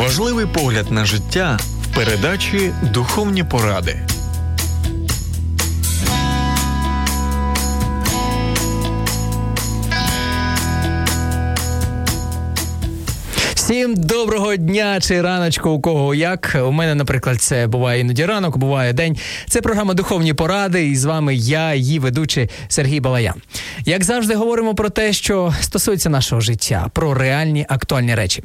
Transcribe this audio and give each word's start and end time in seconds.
Важливий 0.00 0.46
погляд 0.46 0.90
на 0.90 1.04
життя 1.04 1.58
в 1.82 1.94
передачі 1.94 2.72
Духовні 2.82 3.44
поради. 3.44 3.96
Всім 13.54 13.94
доброго 13.96 14.56
дня 14.56 15.00
чи 15.00 15.22
раночку, 15.22 15.70
у 15.70 15.80
кого 15.80 16.14
як. 16.14 16.56
У 16.66 16.72
мене, 16.72 16.94
наприклад, 16.94 17.42
це 17.42 17.66
буває 17.66 18.00
іноді 18.00 18.24
ранок, 18.24 18.56
буває 18.56 18.92
день. 18.92 19.16
Це 19.48 19.60
програма 19.60 19.94
Духовні 19.94 20.34
поради, 20.34 20.86
і 20.88 20.96
з 20.96 21.04
вами 21.04 21.34
я, 21.34 21.74
її 21.74 21.98
ведучий 21.98 22.48
Сергій 22.68 23.00
Балаян. 23.00 23.34
Як 23.89 24.03
завжди, 24.03 24.35
говоримо 24.35 24.75
про 24.75 24.89
те, 24.89 25.13
що 25.13 25.53
стосується 25.61 26.09
нашого 26.09 26.41
життя, 26.41 26.89
про 26.93 27.13
реальні 27.13 27.65
актуальні 27.69 28.15
речі. 28.15 28.43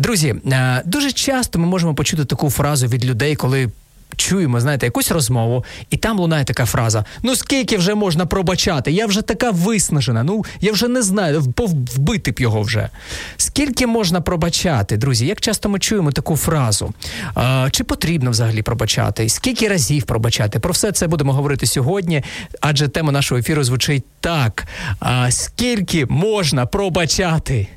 Друзі, 0.00 0.34
е, 0.52 0.82
дуже 0.84 1.12
часто 1.12 1.58
ми 1.58 1.66
можемо 1.66 1.94
почути 1.94 2.24
таку 2.24 2.50
фразу 2.50 2.86
від 2.86 3.04
людей, 3.04 3.36
коли 3.36 3.70
чуємо, 4.15 4.59
знаєте, 4.59 4.85
якусь 4.85 5.11
розмову, 5.11 5.65
і 5.89 5.97
там 5.97 6.19
лунає 6.19 6.43
така 6.43 6.65
фраза: 6.65 7.05
ну 7.23 7.35
скільки 7.35 7.77
вже 7.77 7.95
можна 7.95 8.25
пробачати? 8.25 8.91
Я 8.91 9.05
вже 9.05 9.21
така 9.21 9.51
виснажена. 9.51 10.23
Ну 10.23 10.45
я 10.61 10.71
вже 10.71 10.87
не 10.87 11.01
знаю, 11.01 11.53
вбити 11.57 12.31
б 12.31 12.39
його 12.39 12.61
вже. 12.61 12.89
Скільки 13.37 13.87
можна 13.87 14.21
пробачати, 14.21 14.97
друзі? 14.97 15.25
Як 15.25 15.41
часто 15.41 15.69
ми 15.69 15.79
чуємо 15.79 16.11
таку 16.11 16.37
фразу? 16.37 16.93
А, 17.35 17.67
Чи 17.71 17.83
потрібно 17.83 18.31
взагалі 18.31 18.61
пробачати? 18.61 19.29
Скільки 19.29 19.67
разів 19.67 20.03
пробачати? 20.03 20.59
Про 20.59 20.71
все 20.71 20.91
це 20.91 21.07
будемо 21.07 21.33
говорити 21.33 21.65
сьогодні, 21.65 22.23
адже 22.61 22.87
тема 22.87 23.11
нашого 23.11 23.39
ефіру 23.39 23.63
звучить 23.63 24.03
так: 24.19 24.65
а, 24.99 25.31
скільки 25.31 26.05
можна 26.05 26.65
пробачати? 26.65 27.67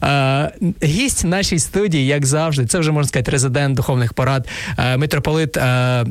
А, 0.00 0.48
Гість 0.82 1.24
нашій 1.24 1.58
студії, 1.58 2.06
як 2.06 2.26
завжди, 2.26 2.66
це 2.66 2.78
вже 2.78 2.92
можна 2.92 3.08
сказати, 3.08 3.30
резидент 3.30 3.76
духовних 3.76 4.12
порад, 4.12 4.48
митрополит. 4.96 5.56
А, 5.80 6.04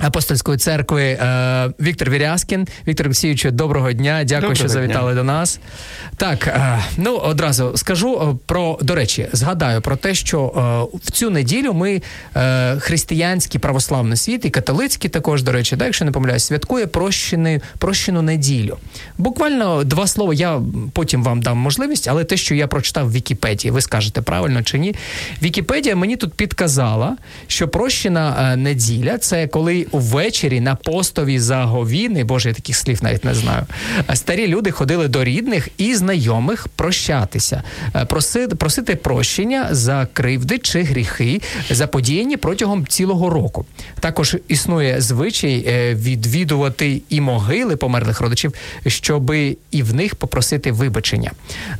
Апостольської 0.00 0.58
церкви 0.58 1.02
е, 1.02 1.72
Віктор 1.80 2.10
Віряскін. 2.10 2.66
Віктор 2.88 3.06
Олексійович, 3.06 3.44
доброго 3.44 3.92
дня. 3.92 4.24
Дякую, 4.24 4.40
доброго 4.40 4.54
що 4.54 4.68
завітали 4.68 5.12
дня. 5.12 5.20
до 5.20 5.24
нас. 5.24 5.60
Так, 6.16 6.46
е, 6.46 6.78
ну 6.96 7.16
одразу 7.16 7.72
скажу 7.76 8.30
е, 8.32 8.36
про 8.46 8.78
до 8.82 8.94
речі, 8.94 9.28
згадаю 9.32 9.80
про 9.80 9.96
те, 9.96 10.14
що 10.14 10.52
е, 10.94 10.98
в 11.04 11.10
цю 11.10 11.30
неділю 11.30 11.72
ми 11.72 12.02
християнський 12.78 13.60
православний 13.60 14.16
світ 14.16 14.44
і 14.44 14.50
католицький 14.50 15.10
також, 15.10 15.42
до 15.42 15.52
речі, 15.52 15.76
да, 15.76 15.84
якщо 15.84 16.04
не 16.04 16.10
помиляюсь, 16.10 16.44
святкує 16.44 16.86
прощений, 16.86 17.60
прощену 17.78 18.22
неділю. 18.22 18.76
Буквально 19.18 19.84
два 19.84 20.06
слова. 20.06 20.34
Я 20.34 20.60
потім 20.92 21.24
вам 21.24 21.42
дам 21.42 21.58
можливість, 21.58 22.08
але 22.08 22.24
те, 22.24 22.36
що 22.36 22.54
я 22.54 22.66
прочитав 22.66 23.06
в 23.06 23.12
Вікіпедії, 23.12 23.72
ви 23.72 23.80
скажете 23.80 24.22
правильно 24.22 24.62
чи 24.62 24.78
ні? 24.78 24.94
Вікіпедія 25.42 25.96
мені 25.96 26.16
тут 26.16 26.34
підказала, 26.34 27.16
що 27.46 27.68
прощена 27.68 28.56
неділя 28.56 29.18
це 29.18 29.46
коли 29.46 29.86
увечері 29.90 30.60
на 30.60 30.74
постові 30.74 31.38
заговіни, 31.38 32.24
боже, 32.24 32.48
я 32.48 32.54
таких 32.54 32.76
слів 32.76 32.98
навіть 33.02 33.24
не 33.24 33.34
знаю. 33.34 33.66
Старі 34.14 34.46
люди 34.46 34.70
ходили 34.70 35.08
до 35.08 35.24
рідних 35.24 35.68
і 35.78 35.94
знайомих 35.94 36.68
прощатися, 36.68 37.62
е, 37.96 38.04
просити, 38.04 38.54
просити 38.54 38.96
прощення 38.96 39.68
за 39.70 40.08
кривди 40.12 40.58
чи 40.58 40.82
гріхи, 40.82 41.40
заподіяні 41.70 42.36
протягом 42.36 42.86
цілого 42.86 43.30
року. 43.30 43.66
Також 44.00 44.36
існує 44.48 45.00
звичай 45.00 45.64
е, 45.68 45.94
відвідувати 45.94 47.02
і 47.08 47.20
могили 47.20 47.76
померлих 47.76 48.20
родичів, 48.20 48.52
щоби 48.86 49.56
і 49.70 49.82
в 49.82 49.94
них 49.94 50.14
попросити 50.14 50.72
вибачення. 50.72 51.30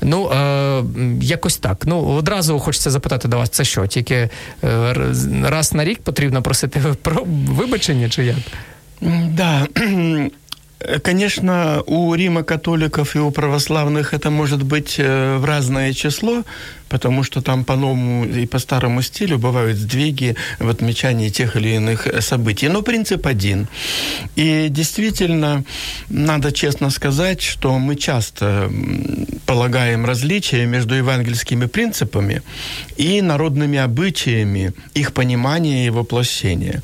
Ну 0.03 0.31
е, 0.31 0.83
якось 1.23 1.57
так. 1.57 1.83
Ну 1.87 2.07
одразу 2.07 2.59
хочеться 2.59 2.91
запитати 2.91 3.29
до 3.29 3.39
вас, 3.39 3.51
це 3.51 3.65
що? 3.65 3.87
Тільки 3.87 4.15
е, 4.15 4.31
раз 5.43 5.75
на 5.75 5.85
рік 5.85 6.03
потрібно 6.03 6.43
просити 6.43 6.81
про 7.03 7.25
вибачення? 7.49 8.00
Христиане, 8.09 8.09
чи? 8.09 8.35
Да, 9.29 9.67
Конечно, 11.03 11.83
у 11.87 12.15
Рима 12.15 12.43
католиков 12.43 13.15
и 13.17 13.19
у 13.19 13.31
православных 13.31 14.15
это 14.15 14.31
может 14.31 14.63
быть 14.63 14.97
э, 14.99 15.37
в 15.37 15.45
разное 15.45 15.93
число, 15.93 16.43
потому 16.91 17.23
что 17.23 17.41
там 17.41 17.65
по 17.65 17.77
новому 17.77 18.27
и 18.27 18.47
по 18.47 18.59
старому 18.59 19.01
стилю 19.03 19.39
бывают 19.39 19.79
сдвиги 19.79 20.37
в 20.59 20.69
отмечании 20.69 21.31
тех 21.31 21.57
или 21.57 21.71
иных 21.77 22.09
событий. 22.21 22.69
Но 22.69 22.83
принцип 22.83 23.27
один. 23.27 23.69
И 24.37 24.67
действительно, 24.69 25.65
надо 26.09 26.53
честно 26.53 26.91
сказать, 26.91 27.41
что 27.41 27.79
мы 27.79 27.97
часто 27.97 28.71
полагаем 29.47 30.05
различия 30.05 30.67
между 30.67 30.95
евангельскими 30.95 31.67
принципами 31.67 32.43
и 32.97 33.23
народными 33.23 33.79
обычаями, 33.79 34.73
их 34.95 35.13
понимания 35.13 35.87
и 35.87 35.91
воплощения. 35.91 36.83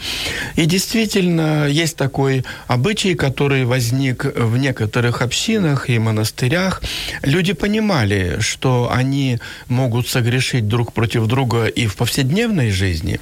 И 0.55 0.67
действительно, 0.67 1.67
есть 1.67 1.97
такой 1.97 2.45
обычай, 2.69 3.15
который 3.15 3.65
возник 3.65 4.25
в 4.25 4.57
некоторых 4.57 5.23
общинах 5.23 5.91
и 5.91 5.99
монастырях. 5.99 6.83
Люди 7.23 7.53
понимали, 7.53 8.37
что 8.41 8.89
они 8.93 9.39
могут 9.69 9.96
могут 9.97 10.09
согрешить 10.09 10.69
друг 10.69 10.93
против 10.93 11.27
друга 11.27 11.67
и 11.67 11.87
в 11.87 11.97
повседневной 11.97 12.71
жизни. 12.71 13.19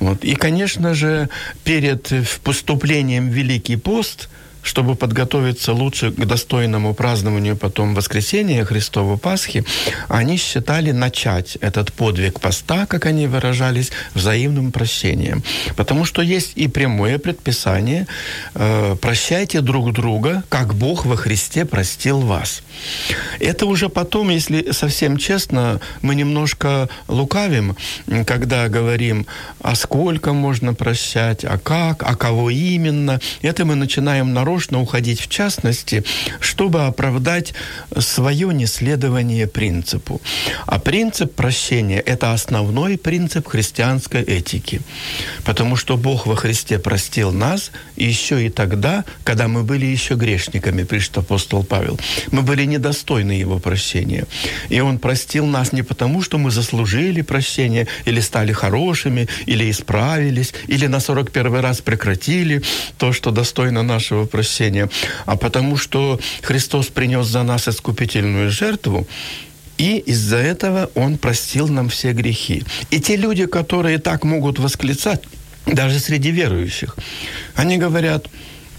Вот. 0.00 0.24
И, 0.24 0.34
конечно 0.34 0.94
же, 0.94 1.28
перед 1.64 2.12
поступлением 2.42 3.30
в 3.30 3.32
Великий 3.32 3.76
пост– 3.76 4.28
чтобы 4.66 4.96
подготовиться 4.96 5.72
лучше 5.72 6.10
к 6.10 6.26
достойному 6.26 6.92
празднованию 6.92 7.56
потом 7.56 7.94
воскресения 7.94 8.64
Христова 8.64 9.16
Пасхи, 9.16 9.64
они 10.08 10.36
считали 10.36 10.90
начать 10.90 11.56
этот 11.60 11.92
подвиг 11.92 12.40
поста, 12.40 12.86
как 12.86 13.06
они 13.06 13.28
выражались, 13.28 13.92
взаимным 14.14 14.72
прощением. 14.72 15.42
Потому 15.76 16.04
что 16.04 16.20
есть 16.22 16.52
и 16.56 16.66
прямое 16.68 17.18
предписание 17.18 18.06
э, 18.54 18.96
«прощайте 19.00 19.60
друг 19.60 19.92
друга, 19.92 20.42
как 20.48 20.74
Бог 20.74 21.06
во 21.06 21.16
Христе 21.16 21.64
простил 21.64 22.20
вас». 22.20 22.62
Это 23.38 23.66
уже 23.66 23.88
потом, 23.88 24.30
если 24.30 24.72
совсем 24.72 25.16
честно, 25.16 25.80
мы 26.02 26.14
немножко 26.14 26.88
лукавим, 27.08 27.76
когда 28.26 28.68
говорим, 28.68 29.26
а 29.62 29.74
сколько 29.74 30.32
можно 30.32 30.74
прощать, 30.74 31.44
а 31.44 31.58
как, 31.58 32.02
а 32.02 32.16
кого 32.16 32.50
именно. 32.50 33.20
Это 33.42 33.64
мы 33.64 33.76
начинаем 33.76 34.34
народ 34.34 34.55
нарочно 34.56 34.80
уходить 34.80 35.20
в 35.20 35.28
частности, 35.28 36.02
чтобы 36.40 36.86
оправдать 36.86 37.52
свое 37.98 38.48
неследование 38.54 39.46
принципу. 39.46 40.20
А 40.66 40.78
принцип 40.78 41.34
прощения– 41.34 42.00
это 42.06 42.32
основной 42.32 42.96
принцип 42.96 43.48
христианской 43.48 44.22
этики. 44.22 44.80
Потому 45.44 45.76
что 45.76 45.96
Бог 45.98 46.26
во 46.26 46.36
Христе 46.36 46.78
простил 46.78 47.32
нас 47.32 47.70
еще 47.96 48.46
и 48.46 48.48
тогда, 48.48 49.04
когда 49.24 49.46
мы 49.46 49.62
были 49.62 49.84
еще 49.84 50.14
грешниками, 50.14 50.84
пишет 50.84 51.18
апостол 51.18 51.62
Павел. 51.62 51.98
Мы 52.32 52.42
были 52.42 52.64
недостойны 52.66 53.32
Его 53.32 53.58
прощения. 53.58 54.24
И 54.70 54.80
Он 54.80 54.98
простил 54.98 55.46
нас 55.46 55.72
не 55.72 55.82
потому, 55.82 56.22
что 56.22 56.38
мы 56.38 56.50
заслужили 56.50 57.22
прощение, 57.22 57.86
или 58.06 58.20
стали 58.20 58.52
хорошими, 58.52 59.28
или 59.48 59.70
исправились, 59.70 60.54
или 60.68 60.88
на 60.88 61.00
41 61.00 61.60
раз 61.60 61.80
прекратили 61.80 62.62
то, 62.98 63.12
что 63.12 63.30
достойно 63.30 63.82
нашего 63.82 64.24
прощения, 64.24 64.45
прощения, 64.46 64.88
а 65.26 65.36
потому 65.36 65.76
что 65.76 66.20
Христос 66.42 66.86
принес 66.86 67.26
за 67.26 67.42
нас 67.42 67.68
искупительную 67.68 68.50
жертву, 68.50 69.06
и 69.78 69.98
из-за 70.06 70.36
этого 70.36 70.90
Он 70.94 71.18
простил 71.18 71.68
нам 71.68 71.88
все 71.88 72.12
грехи. 72.12 72.62
И 72.90 73.00
те 73.00 73.16
люди, 73.16 73.46
которые 73.46 73.98
так 73.98 74.24
могут 74.24 74.58
восклицать, 74.58 75.20
даже 75.66 75.98
среди 75.98 76.30
верующих, 76.30 76.96
они 77.56 77.76
говорят, 77.76 78.28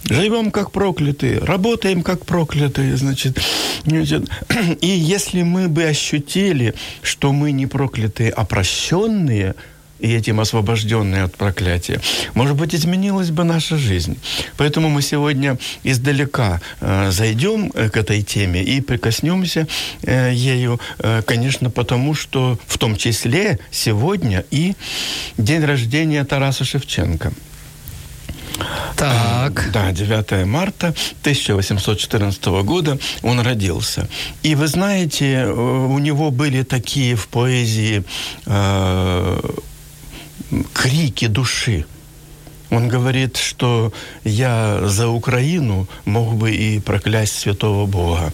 живем 0.09 0.51
как 0.51 0.71
проклятые, 0.71 1.39
работаем 1.39 2.01
как 2.01 2.25
проклятые, 2.25 2.97
значит. 2.97 3.39
И 4.81 4.87
если 4.87 5.43
мы 5.43 5.67
бы 5.67 5.83
ощутили, 5.83 6.73
что 7.03 7.33
мы 7.33 7.51
не 7.51 7.67
проклятые, 7.67 8.31
а 8.31 8.45
прощенные, 8.45 9.53
и 9.99 10.13
этим 10.13 10.39
освобожденные 10.39 11.23
от 11.23 11.35
проклятия, 11.35 11.99
может 12.33 12.55
быть, 12.55 12.75
изменилась 12.75 13.31
бы 13.31 13.43
наша 13.43 13.77
жизнь. 13.77 14.17
Поэтому 14.57 14.89
мы 14.89 15.01
сегодня 15.01 15.57
издалека 15.83 16.61
э, 16.81 17.11
зайдем 17.11 17.71
э, 17.73 17.89
к 17.89 17.97
этой 17.97 18.21
теме 18.21 18.63
и 18.63 18.81
прикоснемся 18.81 19.67
э, 20.03 20.31
ею, 20.33 20.79
э, 20.99 21.21
конечно, 21.25 21.69
потому 21.69 22.13
что 22.13 22.59
в 22.67 22.77
том 22.77 22.95
числе 22.95 23.59
сегодня 23.71 24.45
и 24.51 24.75
день 25.37 25.63
рождения 25.63 26.23
Тараса 26.23 26.63
Шевченко. 26.63 27.33
Так. 28.95 29.69
Да, 29.71 29.91
9 29.91 30.45
марта 30.45 30.87
1814 31.21 32.45
года 32.63 32.97
он 33.21 33.39
родился. 33.39 34.07
И 34.43 34.55
вы 34.55 34.67
знаете, 34.67 35.33
э, 35.33 35.51
у 35.51 35.99
него 35.99 36.31
были 36.31 36.63
такие 36.63 37.15
в 37.15 37.27
поэзии 37.27 38.03
э, 38.45 39.39
крики 40.73 41.27
души. 41.27 41.85
Он 42.69 42.89
говорит, 42.89 43.37
что 43.37 43.93
я 44.23 44.81
за 44.83 45.07
Украину 45.07 45.87
мог 46.05 46.35
бы 46.35 46.51
и 46.51 46.79
проклясть 46.79 47.39
святого 47.39 47.85
Бога. 47.85 48.33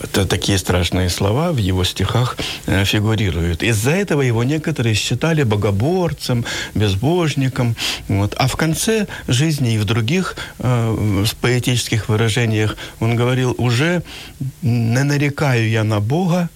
Это 0.00 0.26
такие 0.26 0.58
страшные 0.58 1.08
слова 1.10 1.52
в 1.52 1.58
его 1.58 1.84
стихах 1.84 2.36
э, 2.66 2.84
фигурируют. 2.84 3.62
Из-за 3.62 3.90
этого 3.90 4.22
его 4.22 4.42
некоторые 4.42 4.94
считали 4.94 5.44
богоборцем, 5.44 6.44
безбожником. 6.74 7.76
Вот. 8.08 8.34
А 8.38 8.48
в 8.48 8.56
конце 8.56 9.06
жизни 9.28 9.74
и 9.74 9.78
в 9.78 9.84
других 9.84 10.36
э, 10.58 11.24
поэтических 11.40 12.08
выражениях 12.08 12.76
он 13.00 13.16
говорил, 13.16 13.54
уже 13.58 14.02
не 14.62 15.04
нарекаю 15.04 15.68
я 15.68 15.84
на 15.84 16.00
Бога, 16.00 16.48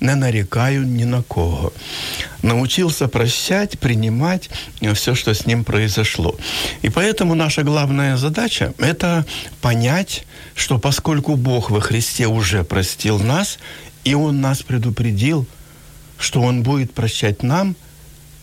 не 0.00 0.14
нарекаю 0.14 0.86
ни 0.86 1.04
на 1.04 1.22
кого. 1.22 1.72
Научился 2.42 3.08
прощать, 3.08 3.78
принимать 3.78 4.50
все, 4.94 5.14
что 5.14 5.34
с 5.34 5.46
ним 5.46 5.64
произошло. 5.64 6.36
И 6.82 6.88
поэтому 6.88 7.34
наша 7.34 7.62
главная 7.62 8.16
задача– 8.16 8.74
это 8.78 9.24
понять, 9.60 10.26
что 10.54 10.78
поскольку 10.78 11.36
Бог 11.36 11.70
во 11.70 11.80
Христе 11.80 12.26
уже 12.26 12.62
простил 12.64 13.18
нас, 13.18 13.58
и 14.04 14.14
Он 14.14 14.40
нас 14.40 14.62
предупредил, 14.62 15.46
что 16.18 16.42
Он 16.42 16.62
будет 16.62 16.92
прощать 16.92 17.42
нам– 17.42 17.76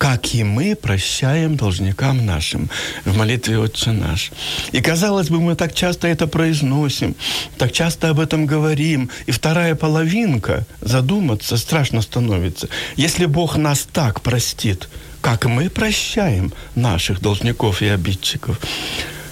как 0.03 0.35
и 0.35 0.43
мы 0.43 0.75
прощаем 0.75 1.55
должникам 1.55 2.25
нашим 2.25 2.69
в 3.05 3.15
молитве 3.15 3.57
«Отче 3.57 3.91
наш». 3.91 4.31
И, 4.73 4.81
казалось 4.81 5.29
бы, 5.29 5.39
мы 5.39 5.55
так 5.55 5.73
часто 5.73 6.09
это 6.09 6.27
произносим, 6.27 7.15
так 7.57 7.71
часто 7.71 8.09
об 8.09 8.19
этом 8.19 8.45
говорим. 8.45 9.09
И 9.27 9.31
вторая 9.31 9.75
половинка, 9.75 10.65
задуматься, 10.81 11.55
страшно 11.55 12.01
становится. 12.01 12.67
Если 12.97 13.27
Бог 13.27 13.55
нас 13.55 13.87
так 13.93 14.19
простит, 14.19 14.89
как 15.21 15.45
мы 15.45 15.69
прощаем 15.69 16.51
наших 16.75 17.21
должников 17.21 17.81
и 17.81 17.87
обидчиков, 17.87 18.59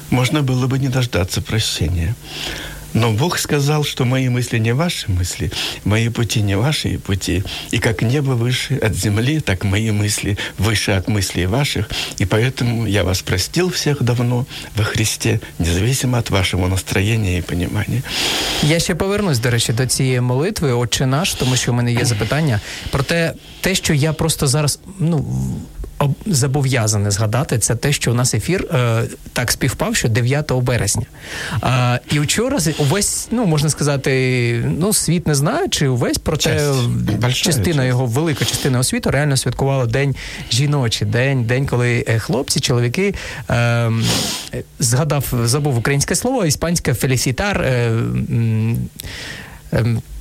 можно 0.10 0.42
было 0.42 0.68
бы 0.68 0.80
не 0.80 0.88
дождаться 0.88 1.42
прощения. 1.42 2.16
Но 2.97 3.13
Бог 3.13 3.39
сказал, 3.39 3.85
что 3.85 4.05
мои 4.05 4.29
мысли 4.31 4.59
не 4.59 4.73
ваши 4.73 5.11
мысли, 5.11 5.53
мои 5.85 6.09
пути 6.09 6.41
не 6.41 6.57
ваши 6.57 6.99
пути. 6.99 7.45
И 7.71 7.79
как 7.79 8.03
небо 8.03 8.31
выше 8.31 8.77
от 8.77 8.95
земли, 8.95 9.41
так 9.41 9.65
мои 9.65 9.91
мысли 9.91 10.39
выше 10.59 10.93
от 10.93 11.07
мыслей 11.09 11.47
ваших. 11.47 11.91
И 12.21 12.25
поэтому 12.25 12.87
я 12.87 13.05
вас 13.05 13.21
простил 13.23 13.71
всех 13.71 14.03
давно 14.03 14.47
во 14.77 14.85
Христе, 14.85 15.41
независимо 15.59 16.17
от 16.19 16.31
вашего 16.31 16.69
настроєння 16.69 17.37
і 17.37 17.43
понімання. 17.43 18.03
Я 18.63 18.79
ще 18.79 18.95
повернусь, 18.95 19.39
до 19.39 19.51
речі, 19.51 19.73
до 19.73 19.87
цієї 19.87 20.21
молитви, 20.21 20.73
Отче 20.73 21.07
наш, 21.07 21.35
тому 21.35 21.57
що 21.57 21.73
в 21.73 21.75
мене 21.75 21.93
є 21.93 22.05
запитання. 22.05 22.61
Проте 22.91 23.35
те, 23.61 23.75
що 23.75 23.95
я 23.95 24.13
просто 24.13 24.47
зараз 24.47 24.79
ну 24.99 25.25
зобов'язаний 26.26 27.12
згадати, 27.12 27.60
це 27.60 27.76
те, 27.76 27.94
що 27.94 28.12
у 28.12 28.14
нас 28.14 28.34
ефір 28.34 28.68
е, 28.74 29.04
так 29.34 29.52
співпав, 29.52 29.96
що 29.96 30.10
9 30.10 30.52
березня. 30.52 31.06
Е, 31.64 32.00
і 32.12 32.20
вчора 32.20 32.58
увесь, 32.78 33.28
ну 33.32 33.46
можна 33.46 33.70
сказати, 33.70 34.64
ну 34.80 34.94
світ 34.94 35.28
не 35.28 35.36
знає, 35.36 35.68
чи 35.68 35.88
увесь, 35.88 36.18
проте 36.18 36.74
частина 37.34 37.86
його, 37.86 38.06
велика 38.06 38.46
частина 38.46 38.80
освіту 38.80 39.12
реально 39.12 39.38
святкувала 39.38 39.86
день 39.86 40.16
жіночий, 40.52 41.08
день, 41.08 41.44
день, 41.44 41.68
коли 41.68 42.06
е, 42.08 42.20
хлопці, 42.20 42.60
чоловіки 42.60 43.14
е, 43.50 43.92
згадав, 44.80 45.34
забув 45.44 45.78
українське 45.78 46.16
слово, 46.16 46.46
іспанське 46.46 46.94
фелісітар. 46.94 47.62
Е, 47.62 47.92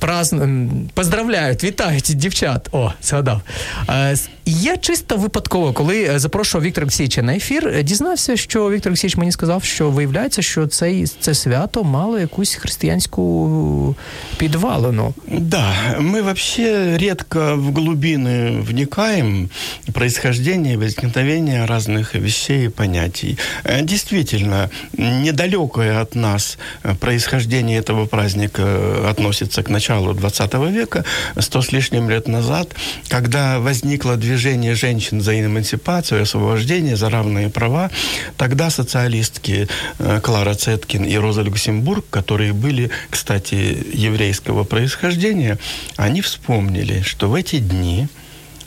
празн... 0.00 0.42
Ем, 0.42 0.70
поздравляють, 0.94 1.64
вітають 1.64 2.12
дівчат. 2.14 2.68
О, 2.72 2.92
згадав. 3.02 3.40
Е, 3.88 4.16
я 4.46 4.76
чисто 4.76 5.16
випадково, 5.16 5.72
коли 5.72 6.04
е, 6.04 6.18
запрошував 6.18 6.64
Віктора 6.64 6.84
Олексійовича 6.84 7.22
на 7.22 7.36
ефір, 7.36 7.68
е, 7.68 7.82
дізнався, 7.82 8.36
що 8.36 8.70
Віктор 8.70 8.90
Олексійович 8.90 9.16
мені 9.16 9.32
сказав, 9.32 9.64
що 9.64 9.90
виявляється, 9.90 10.42
що 10.42 10.66
це, 10.66 11.04
це 11.20 11.34
свято 11.34 11.84
мало 11.84 12.18
якусь 12.18 12.54
християнську 12.54 13.96
підвалину. 14.38 15.14
Да, 15.38 15.96
мы 16.00 16.22
вообще 16.22 16.96
редко 16.98 17.56
в 17.56 17.72
глубины 17.72 18.60
вникаем 18.60 19.50
происхождение, 19.92 20.76
возникновение 20.76 21.66
разных 21.66 22.14
вещей 22.14 22.66
и 22.66 22.68
понятий. 22.68 23.38
Действительно, 23.82 24.70
недалекое 24.98 26.00
от 26.00 26.14
нас 26.14 26.58
происхождение 26.98 27.80
этого 27.80 28.06
праздника 28.06 28.62
относится 29.10 29.46
относится 29.46 29.62
к 29.62 29.68
началу 29.70 29.89
20 29.99 30.53
века, 30.71 31.03
сто 31.39 31.61
с 31.61 31.71
лишним 31.71 32.09
лет 32.09 32.27
назад, 32.27 32.73
когда 33.07 33.59
возникло 33.59 34.15
движение 34.15 34.75
женщин 34.75 35.21
за 35.21 35.39
эмансипацию, 35.39 36.23
освобождение, 36.23 36.95
за 36.95 37.09
равные 37.09 37.49
права, 37.49 37.91
тогда 38.37 38.69
социалистки 38.69 39.67
э, 39.99 40.19
Клара 40.21 40.53
Цеткин 40.53 41.03
и 41.03 41.15
Роза 41.17 41.41
Люксембург, 41.41 42.05
которые 42.09 42.53
были, 42.53 42.89
кстати, 43.09 43.85
еврейского 43.93 44.63
происхождения, 44.63 45.57
они 45.97 46.21
вспомнили, 46.21 47.01
что 47.01 47.29
в 47.29 47.35
эти 47.35 47.57
дни 47.59 48.07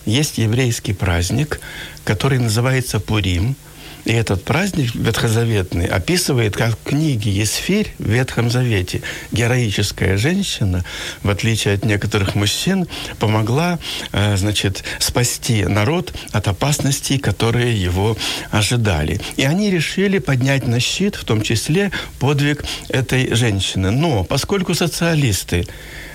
есть 0.07 0.39
еврейский 0.39 0.93
праздник, 0.93 1.61
который 2.05 2.39
называется 2.39 3.01
Пурим– 3.01 3.57
и 4.05 4.13
этот 4.13 4.45
праздник 4.45 4.95
ветхозаветный 4.95 5.87
описывает, 5.87 6.57
как 6.57 6.79
в 6.79 6.83
книге 6.83 7.31
Есфирь 7.31 7.95
в 7.99 8.09
Ветхом 8.09 8.51
Завете 8.51 9.03
героическая 9.33 10.17
женщина, 10.17 10.85
в 11.23 11.31
отличие 11.31 11.75
от 11.75 11.85
некоторых 11.85 12.35
мужчин, 12.35 12.87
помогла, 13.19 13.79
э, 14.13 14.37
значит, 14.37 14.85
спасти 14.99 15.65
народ 15.65 16.13
от 16.33 16.49
опасностей, 16.49 17.19
которые 17.19 17.81
его 17.81 18.17
ожидали. 18.51 19.21
И 19.37 19.45
они 19.45 19.71
решили 19.71 20.19
поднять 20.19 20.67
на 20.67 20.81
щит, 20.81 21.17
в 21.17 21.25
том 21.25 21.41
числе, 21.41 21.91
подвиг 22.19 22.65
этой 22.89 23.35
женщины. 23.35 23.91
Но 23.91 24.25
поскольку 24.25 24.75
социалисты 24.75 25.67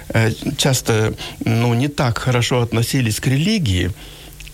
э, 0.09 0.31
часто 0.57 1.15
ну, 1.43 1.73
не 1.73 1.87
так 1.87 2.19
хорошо 2.19 2.61
относились 2.61 3.19
к 3.19 3.27
религии, 3.27 3.91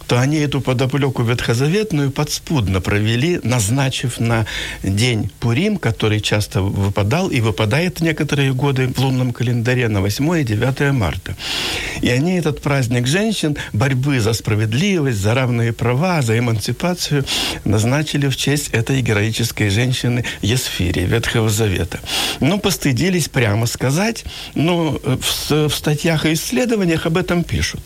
то 0.07 0.19
они 0.19 0.37
эту 0.37 0.61
подоплеку 0.61 1.23
ветхозаветную 1.23 2.11
подспудно 2.11 2.81
провели, 2.81 3.39
назначив 3.43 4.19
на 4.19 4.45
день 4.83 5.29
Пурим, 5.39 5.77
который 5.77 6.19
часто 6.19 6.61
выпадал 6.61 7.29
и 7.29 7.41
выпадает 7.41 8.01
некоторые 8.01 8.53
годы 8.53 8.87
в 8.87 8.99
лунном 8.99 9.33
календаре 9.33 9.87
на 9.87 10.01
8 10.01 10.41
и 10.41 10.43
9 10.43 10.91
марта. 10.93 11.35
И 12.01 12.09
они 12.09 12.39
этот 12.39 12.61
праздник 12.61 13.07
женщин, 13.07 13.57
борьбы 13.73 14.19
за 14.19 14.33
справедливость, 14.33 15.17
за 15.17 15.33
равные 15.33 15.71
права, 15.71 16.21
за 16.21 16.37
эмансипацию 16.37 17.25
назначили 17.65 18.27
в 18.27 18.35
честь 18.35 18.69
этой 18.73 19.01
героической 19.01 19.69
женщины 19.69 20.23
Есфири, 20.41 21.05
Ветхого 21.05 21.49
Завета. 21.49 21.99
Но 22.39 22.59
постыдились 22.59 23.27
прямо 23.27 23.67
сказать, 23.67 24.25
но 24.55 24.99
в, 25.03 25.67
в 25.67 25.75
статьях 25.75 26.25
и 26.25 26.33
исследованиях 26.33 27.05
об 27.05 27.17
этом 27.17 27.43
пишут. 27.43 27.81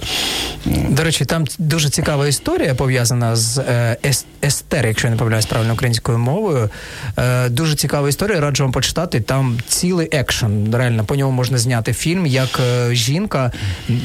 До 0.65 1.03
речі, 1.03 1.25
там 1.25 1.45
дуже 1.57 1.89
цікаво 1.89 2.08
цікава 2.09 2.27
історія 2.27 2.75
пов'язана 2.75 3.35
з 3.35 3.57
е, 3.57 3.97
Естер, 4.43 4.87
якщо 4.87 5.07
я 5.07 5.11
не 5.11 5.17
помиляюсь 5.17 5.45
правильно 5.45 5.73
українською 5.73 6.17
мовою. 6.17 6.69
Е, 7.17 7.49
дуже 7.49 7.75
цікава 7.75 8.09
історія. 8.09 8.39
Раджу 8.39 8.63
вам 8.63 8.71
почитати. 8.71 9.21
Там 9.21 9.57
цілий 9.67 10.09
екшен. 10.11 10.75
Реально 10.75 11.05
по 11.05 11.15
ньому 11.15 11.31
можна 11.31 11.57
зняти 11.57 11.93
фільм, 11.93 12.25
як 12.25 12.59
е, 12.59 12.95
жінка 12.95 13.51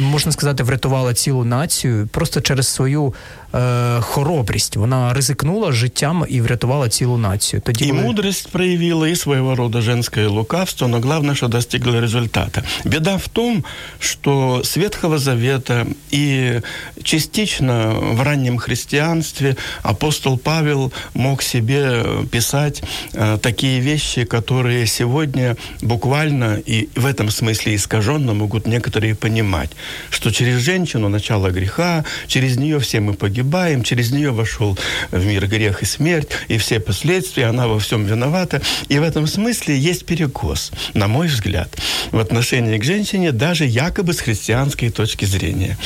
можна 0.00 0.32
сказати, 0.32 0.62
врятувала 0.62 1.14
цілу 1.14 1.44
націю 1.44 2.08
просто 2.12 2.40
через 2.40 2.68
свою 2.68 3.14
е, 3.55 4.01
хоробрість. 4.01 4.75
Вона 4.75 5.13
ризикнула 5.13 5.71
життям 5.71 6.25
і 6.29 6.41
врятувала 6.41 6.89
цілу 6.89 7.17
націю. 7.17 7.61
Тоді 7.65 7.85
і 7.85 7.89
коли... 7.89 8.01
мудрость 8.01 8.49
проявила, 8.51 9.07
і 9.07 9.15
свого 9.15 9.55
роду 9.55 9.81
женское 9.81 10.27
лукавство, 10.27 10.87
но 10.87 10.99
главное, 10.99 11.35
что 11.35 11.47
достигла 11.47 12.01
результата. 12.01 12.63
Беда 12.85 13.17
в 13.17 13.27
том, 13.27 13.63
что 13.99 14.61
с 14.63 14.77
Ветхого 14.77 15.17
Завета 15.17 15.85
и 16.11 16.61
частично 17.03 17.95
в 18.13 18.21
раннем 18.21 18.57
христианстве 18.57 19.55
апостол 19.83 20.37
Павел 20.37 20.91
мог 21.13 21.41
себе 21.41 22.03
писать 22.31 22.83
э, 23.13 23.37
такие 23.41 23.79
вещи, 23.79 24.25
которые 24.25 24.87
сегодня 24.87 25.55
буквально 25.81 26.59
и 26.69 26.89
в 26.95 27.05
этом 27.05 27.29
смысле 27.29 27.75
искаженно 27.75 28.33
могут 28.33 28.67
некоторые 28.67 29.15
понимать, 29.15 29.69
что 30.09 30.31
через 30.31 30.61
женщину 30.61 31.09
начало 31.09 31.49
греха, 31.51 32.03
через 32.27 32.57
нее 32.57 32.79
все 32.79 32.99
мы 32.99 33.13
погибаем, 33.13 33.39
через 33.82 34.12
нее 34.12 34.30
вошел 34.30 34.78
в 35.10 35.24
мир 35.24 35.46
грех 35.46 35.82
и 35.82 35.86
смерть, 35.86 36.28
и 36.48 36.58
все 36.58 36.80
последствия, 36.80 37.46
она 37.46 37.68
во 37.68 37.78
всем 37.78 38.04
виновата. 38.04 38.60
И 38.88 38.98
в 38.98 39.02
этом 39.02 39.26
смысле 39.26 39.78
есть 39.78 40.06
перекос, 40.06 40.72
на 40.94 41.08
мой 41.08 41.28
взгляд, 41.28 41.76
в 42.10 42.18
отношении 42.18 42.78
к 42.78 42.84
женщине, 42.84 43.32
даже 43.32 43.64
якобы 43.64 44.12
с 44.12 44.20
христианской 44.20 44.90
точки 44.90 45.24
зрения. 45.24 45.78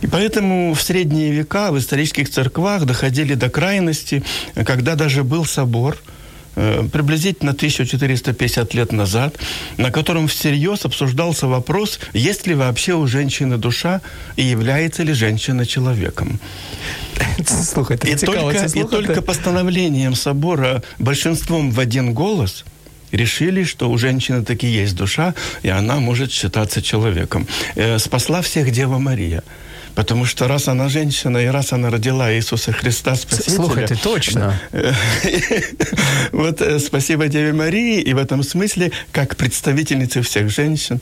И 0.00 0.06
поэтому 0.06 0.74
в 0.74 0.82
средние 0.82 1.32
века 1.32 1.70
в 1.72 1.78
исторических 1.78 2.30
церквах 2.30 2.84
доходили 2.84 3.34
до 3.34 3.50
крайности, 3.50 4.22
когда 4.64 4.94
даже 4.94 5.24
был 5.24 5.44
собор, 5.44 5.98
приблизительно 6.54 7.52
1450 7.52 8.74
лет 8.74 8.92
назад, 8.92 9.36
на 9.76 9.90
котором 9.90 10.28
всерьез 10.28 10.84
обсуждался 10.84 11.46
вопрос, 11.46 11.98
есть 12.12 12.46
ли 12.46 12.54
вообще 12.54 12.94
у 12.94 13.06
женщины 13.06 13.56
душа 13.56 14.00
и 14.36 14.42
является 14.42 15.02
ли 15.02 15.12
женщина 15.12 15.66
человеком. 15.66 16.40
Слухайте, 17.46 18.10
И 18.10 18.16
только, 18.16 18.66
и 18.66 18.84
только 18.84 19.22
постановлением 19.22 20.14
собора 20.14 20.82
большинством 20.98 21.70
в 21.70 21.80
один 21.80 22.14
голос 22.14 22.64
решили, 23.12 23.64
что 23.64 23.90
у 23.90 23.98
женщины 23.98 24.42
таки 24.42 24.66
есть 24.66 24.96
душа, 24.96 25.34
и 25.62 25.68
она 25.68 25.96
может 25.96 26.32
считаться 26.32 26.82
человеком. 26.82 27.46
Э, 27.76 27.98
Спасла 27.98 28.40
всех 28.40 28.70
Дева 28.70 28.98
Мария. 28.98 29.42
Потому 29.94 30.24
что 30.24 30.48
раз 30.48 30.68
она 30.68 30.88
женщина, 30.88 31.38
и 31.38 31.46
раз 31.46 31.72
она 31.72 31.90
родила 31.90 32.32
Иисуса 32.32 32.72
Христа 32.72 33.14
Спасителя... 33.14 33.54
Слухайте, 33.56 33.94
точно. 33.96 34.58
Вот 36.32 36.60
э, 36.60 36.78
спасибо 36.78 37.28
Деве 37.28 37.52
Марии, 37.52 38.00
и 38.00 38.14
в 38.14 38.18
этом 38.18 38.42
смысле, 38.42 38.92
как 39.12 39.36
представительнице 39.36 40.22
всех 40.22 40.48
женщин, 40.50 41.00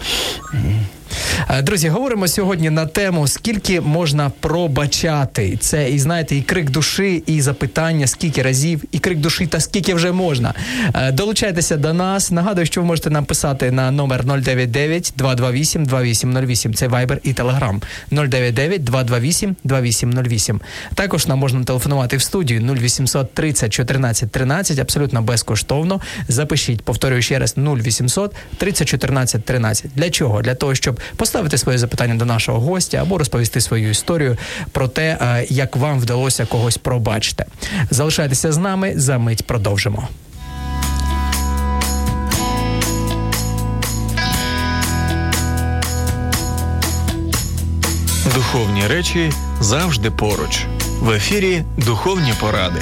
Друзі, 1.62 1.88
говоримо 1.88 2.28
сьогодні 2.28 2.70
на 2.70 2.86
тему 2.86 3.28
скільки 3.28 3.80
можна 3.80 4.30
пробачати. 4.40 5.56
Це 5.56 5.90
і 5.90 5.98
знаєте, 5.98 6.36
і 6.36 6.42
крик 6.42 6.70
душі, 6.70 7.22
і 7.26 7.40
запитання, 7.40 8.06
скільки 8.06 8.42
разів, 8.42 8.84
і 8.92 8.98
крик 8.98 9.18
душі, 9.18 9.46
та 9.46 9.60
скільки 9.60 9.94
вже 9.94 10.12
можна. 10.12 10.54
Е, 10.94 11.12
Долучайтеся 11.12 11.76
до 11.76 11.92
нас. 11.92 12.30
Нагадую, 12.30 12.66
що 12.66 12.80
ви 12.80 12.86
можете 12.86 13.10
нам 13.10 13.24
писати 13.24 13.70
на 13.70 13.90
номер 13.90 14.24
099 14.24 15.12
228 15.16 15.84
2808. 15.84 16.74
Це 16.74 16.88
Viber 16.88 17.18
і 17.22 17.32
Telegram. 17.32 17.82
099 18.10 18.84
228 18.84 19.56
2808. 19.64 20.60
Також 20.94 21.26
нам 21.26 21.38
можна 21.38 21.64
телефонувати 21.64 22.16
в 22.16 22.22
студію 22.22 22.74
0800 22.74 23.34
30 23.34 23.72
14 23.72 24.30
13, 24.30 24.78
абсолютно 24.78 25.22
безкоштовно. 25.22 26.00
Запишіть, 26.28 26.82
повторюю 26.82 27.22
ще 27.22 27.38
раз, 27.38 27.54
0800 27.58 28.34
30 28.56 28.88
14 28.88 29.44
13. 29.44 29.90
Для 29.94 30.10
чого? 30.10 30.42
Для 30.42 30.54
того, 30.54 30.74
щоб 30.74 30.99
поставити 31.16 31.58
своє 31.58 31.78
запитання 31.78 32.14
до 32.14 32.24
нашого 32.24 32.60
гостя 32.60 32.98
або 32.98 33.18
розповісти 33.18 33.60
свою 33.60 33.90
історію 33.90 34.36
про 34.72 34.88
те, 34.88 35.18
е, 35.20 35.46
як 35.48 35.76
вам 35.76 36.00
вдалося 36.00 36.46
когось 36.46 36.78
пробачити. 36.78 37.44
Залишайтеся 37.90 38.52
з 38.52 38.56
нами, 38.56 38.92
за 38.96 39.18
мить 39.18 39.46
продовжимо. 39.46 40.08
Духовні 48.34 48.86
речі 48.86 49.32
завжди 49.60 50.10
поруч. 50.10 50.66
В 51.00 51.10
ефірі 51.10 51.64
Духовні 51.78 52.32
поради. 52.40 52.80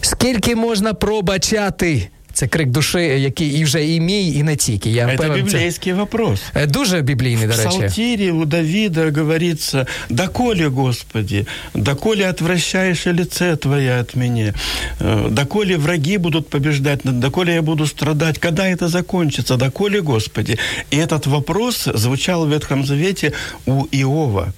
Скільки 0.00 0.56
можна 0.56 0.94
пробачати? 0.94 2.08
Це 2.37 2.47
крик 2.47 2.69
душі, 2.69 2.97
який 2.97 3.49
і 3.49 3.63
вже 3.63 3.87
і 3.87 3.99
мій, 3.99 4.33
і 4.33 4.43
не 4.43 4.55
тільки. 4.55 4.89
Я 4.89 5.07
это 5.07 5.15
впевнений, 5.15 5.43
це 5.43 5.51
библейский 5.51 5.93
вопрос. 5.93 6.41
Е, 6.55 6.67
дуже 6.67 7.01
біблійний, 7.01 7.47
до 7.47 7.53
В 7.53 7.57
речі. 7.57 7.77
Псалтире 7.77 8.31
у 8.31 8.45
Давида 8.45 9.11
говорится, 9.11 9.85
«Доколе, 10.09 10.67
Господи, 10.67 11.45
доколе 11.73 12.29
отвращаешь 12.29 13.07
и 13.07 13.13
лице 13.13 13.55
Твое 13.55 13.99
от 13.99 14.15
меня, 14.15 14.53
Э, 14.99 15.29
доколе 15.29 15.77
враги 15.77 16.17
будут 16.17 16.49
побеждать, 16.49 16.99
доколе 17.03 17.53
я 17.53 17.61
буду 17.61 17.87
страдать, 17.87 18.37
когда 18.37 18.67
это 18.67 18.87
закончится, 18.87 19.57
доколе, 19.57 20.01
Господи». 20.01 20.57
И 20.91 20.97
этот 20.97 21.27
вопрос 21.27 21.89
звучал 21.93 22.45
в 22.45 22.49
Ветхом 22.49 22.85
Завете 22.85 23.33
у 23.65 23.85
Иова, 23.91 24.53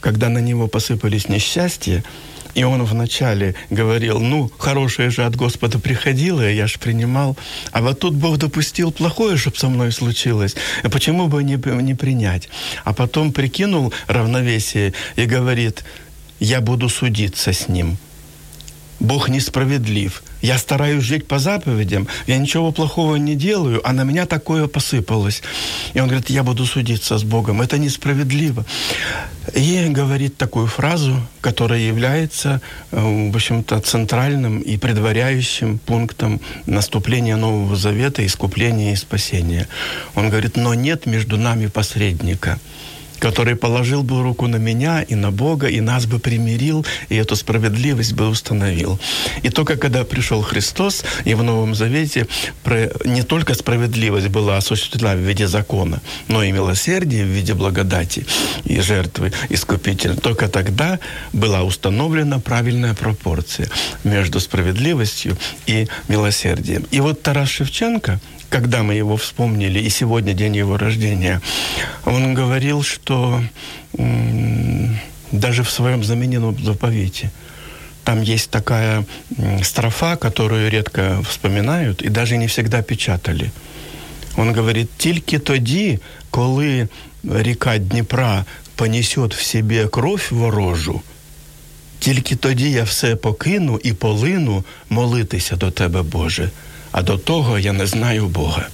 когда 0.00 0.28
на 0.28 0.38
него 0.38 0.68
посыпались 0.68 1.28
несчастья, 1.28 2.02
и 2.55 2.63
он 2.63 2.83
вначале 2.83 3.55
говорил, 3.69 4.19
ну, 4.19 4.51
хорошее 4.57 5.09
же 5.09 5.25
от 5.25 5.35
Господа 5.35 5.79
приходило, 5.79 6.49
я 6.49 6.67
ж 6.67 6.77
принимал. 6.79 7.37
А 7.71 7.81
вот 7.81 7.99
тут 7.99 8.13
Бог 8.13 8.37
допустил 8.37 8.91
плохое, 8.91 9.37
чтобы 9.37 9.57
со 9.57 9.69
мной 9.69 9.91
случилось. 9.91 10.55
Почему 10.83 11.27
бы 11.27 11.43
не, 11.43 11.57
не 11.81 11.95
принять? 11.95 12.49
А 12.83 12.93
потом 12.93 13.31
прикинул 13.31 13.93
равновесие 14.07 14.93
и 15.15 15.25
говорит, 15.25 15.83
я 16.39 16.61
буду 16.61 16.89
судиться 16.89 17.53
с 17.53 17.67
ним. 17.67 17.97
Бог 18.99 19.29
несправедлив. 19.29 20.23
Я 20.43 20.57
стараюсь 20.57 21.05
жить 21.05 21.25
по 21.25 21.39
заповедям, 21.39 22.09
я 22.27 22.37
ничего 22.37 22.73
плохого 22.73 23.15
не 23.15 23.33
делаю, 23.33 23.79
а 23.87 23.93
на 23.93 24.03
меня 24.03 24.25
такое 24.25 24.67
посыпалось. 24.67 25.41
И 25.93 26.01
он 26.01 26.09
говорит, 26.09 26.29
я 26.29 26.43
буду 26.43 26.65
судиться 26.65 27.17
с 27.17 27.23
Богом. 27.23 27.61
Это 27.61 27.77
несправедливо. 27.77 28.65
И 29.55 29.87
говорит 29.87 30.35
такую 30.35 30.67
фразу, 30.67 31.15
которая 31.39 31.79
является, 31.79 32.59
э, 32.91 33.29
в 33.31 33.33
общем-то, 33.33 33.79
центральным 33.79 34.59
и 34.59 34.75
предваряющим 34.75 35.77
пунктом 35.77 36.41
наступления 36.65 37.37
Нового 37.37 37.77
Завета, 37.77 38.25
искупления 38.25 38.91
и 38.91 38.97
спасения. 38.97 39.69
Он 40.13 40.29
говорит, 40.29 40.57
но 40.57 40.73
нет 40.73 41.05
между 41.05 41.37
нами 41.37 41.67
посредника 41.67 42.59
который 43.23 43.55
положил 43.55 44.03
бы 44.03 44.21
руку 44.21 44.47
на 44.47 44.57
меня 44.57 45.01
и 45.01 45.15
на 45.15 45.31
Бога, 45.31 45.67
и 45.67 45.79
нас 45.79 46.05
бы 46.05 46.19
примирил, 46.19 46.85
и 47.07 47.15
эту 47.15 47.37
справедливость 47.37 48.11
бы 48.11 48.27
установил. 48.27 48.99
И 49.43 49.49
только 49.49 49.77
когда 49.77 50.03
пришел 50.03 50.41
Христос, 50.41 51.05
и 51.23 51.33
в 51.33 51.41
Новом 51.41 51.73
Завете 51.73 52.27
не 53.05 53.23
только 53.23 53.53
справедливость 53.53 54.27
была 54.27 54.57
осуществлена 54.57 55.15
в 55.15 55.19
виде 55.19 55.47
закона, 55.47 56.01
но 56.27 56.43
и 56.43 56.51
милосердие 56.51 57.23
в 57.23 57.29
виде 57.29 57.53
благодати 57.53 58.25
и 58.65 58.81
жертвы 58.81 59.31
искупителя, 59.49 60.15
только 60.15 60.49
тогда 60.49 60.99
была 61.31 61.63
установлена 61.63 62.39
правильная 62.39 62.93
пропорция 62.93 63.69
между 64.03 64.41
справедливостью 64.41 65.37
и 65.65 65.87
милосердием. 66.09 66.85
И 66.91 66.99
вот 66.99 67.21
Тарас 67.21 67.47
Шевченко– 67.47 68.19
когда 68.52 68.82
мы 68.82 68.94
его 68.94 69.16
вспомнили, 69.16 69.78
и 69.78 69.90
сегодня 69.90 70.32
день 70.34 70.56
его 70.56 70.76
рождения, 70.78 71.40
он 72.04 72.34
говорил, 72.34 72.82
что 72.82 73.42
м, 73.98 74.98
даже 75.32 75.62
в 75.62 75.70
своем 75.70 76.04
замененном 76.04 76.56
заповете 76.64 77.30
там 78.04 78.22
есть 78.22 78.50
такая 78.50 79.04
м, 79.38 79.62
строфа, 79.62 80.16
которую 80.16 80.70
редко 80.70 81.22
вспоминают 81.28 82.02
и 82.02 82.08
даже 82.08 82.36
не 82.36 82.46
всегда 82.46 82.82
печатали. 82.82 83.50
Он 84.36 84.54
говорит, 84.54 84.88
тільки 84.96 85.38
тоді, 85.38 85.98
коли 86.30 86.88
ріка 87.24 87.78
Дніпра 87.78 88.44
понесет 88.76 89.34
в 89.34 89.42
себе 89.42 89.86
кров 89.86 90.28
ворожу, 90.30 91.02
тільки 91.98 92.36
тоді 92.36 92.70
я 92.70 92.82
все 92.84 93.16
покину 93.16 93.80
і 93.82 93.92
полину 93.92 94.64
молитися 94.90 95.56
до 95.56 95.70
Тебе, 95.70 96.02
Боже. 96.02 96.50
А 96.93 97.01
до 97.01 97.17
того 97.17 97.57
я 97.57 97.73
не 97.73 97.87
знаю 97.87 98.27
Бога. 98.27 98.67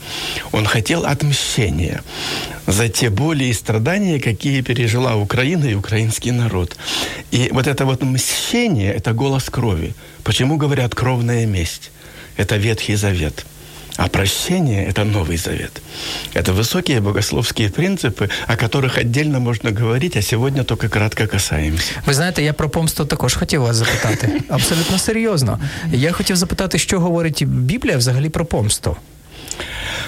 Он 0.52 0.66
хотел 0.66 1.06
отмщения 1.06 2.04
за 2.68 2.90
те 2.90 3.10
боли 3.10 3.46
и 3.46 3.54
страдания, 3.54 4.20
какие 4.20 4.62
пережила 4.62 5.16
Украина 5.16 5.66
и 5.66 5.74
украинский 5.74 6.32
народ. 6.32 6.76
И 7.32 7.50
вот 7.54 7.66
это 7.66 7.86
вот 7.86 8.04
мщение– 8.04 8.94
это 8.98 9.14
голос 9.14 9.50
крови. 9.50 9.94
Почему 10.24 10.58
говорят 10.58 10.94
«кровная 10.96 11.46
месть»? 11.46 11.92
Это 12.36 12.58
Ветхий 12.58 12.96
Завет. 12.96 13.46
А 13.99 14.09
прощение – 14.09 14.89
это 14.89 15.05
Новый 15.05 15.37
Завет. 15.37 15.81
Это 16.35 16.53
высокие 16.53 17.01
богословские 17.01 17.69
принципы, 17.71 18.29
о 18.49 18.57
которых 18.57 18.99
отдельно 18.99 19.39
можно 19.41 19.71
говорить, 19.71 20.17
а 20.17 20.23
сегодня 20.23 20.65
только 20.65 20.89
кратко 20.89 21.27
касаемся. 21.27 21.93
Ви 22.07 22.15
знаєте, 22.15 22.43
я 22.43 22.53
про 22.53 22.69
помсту 22.69 23.05
також 23.05 23.35
хотів 23.35 23.61
вас 23.61 23.77
запитати. 23.77 24.41
Абсолютно 24.49 24.99
серйозно. 24.99 25.59
Я 25.93 26.13
хотів 26.13 26.37
запитати, 26.37 26.79
що 26.79 27.01
говорить 27.01 27.45
Біблія 27.47 27.97
взагалі 27.97 28.29
про 28.29 28.45
помсту. 28.45 28.97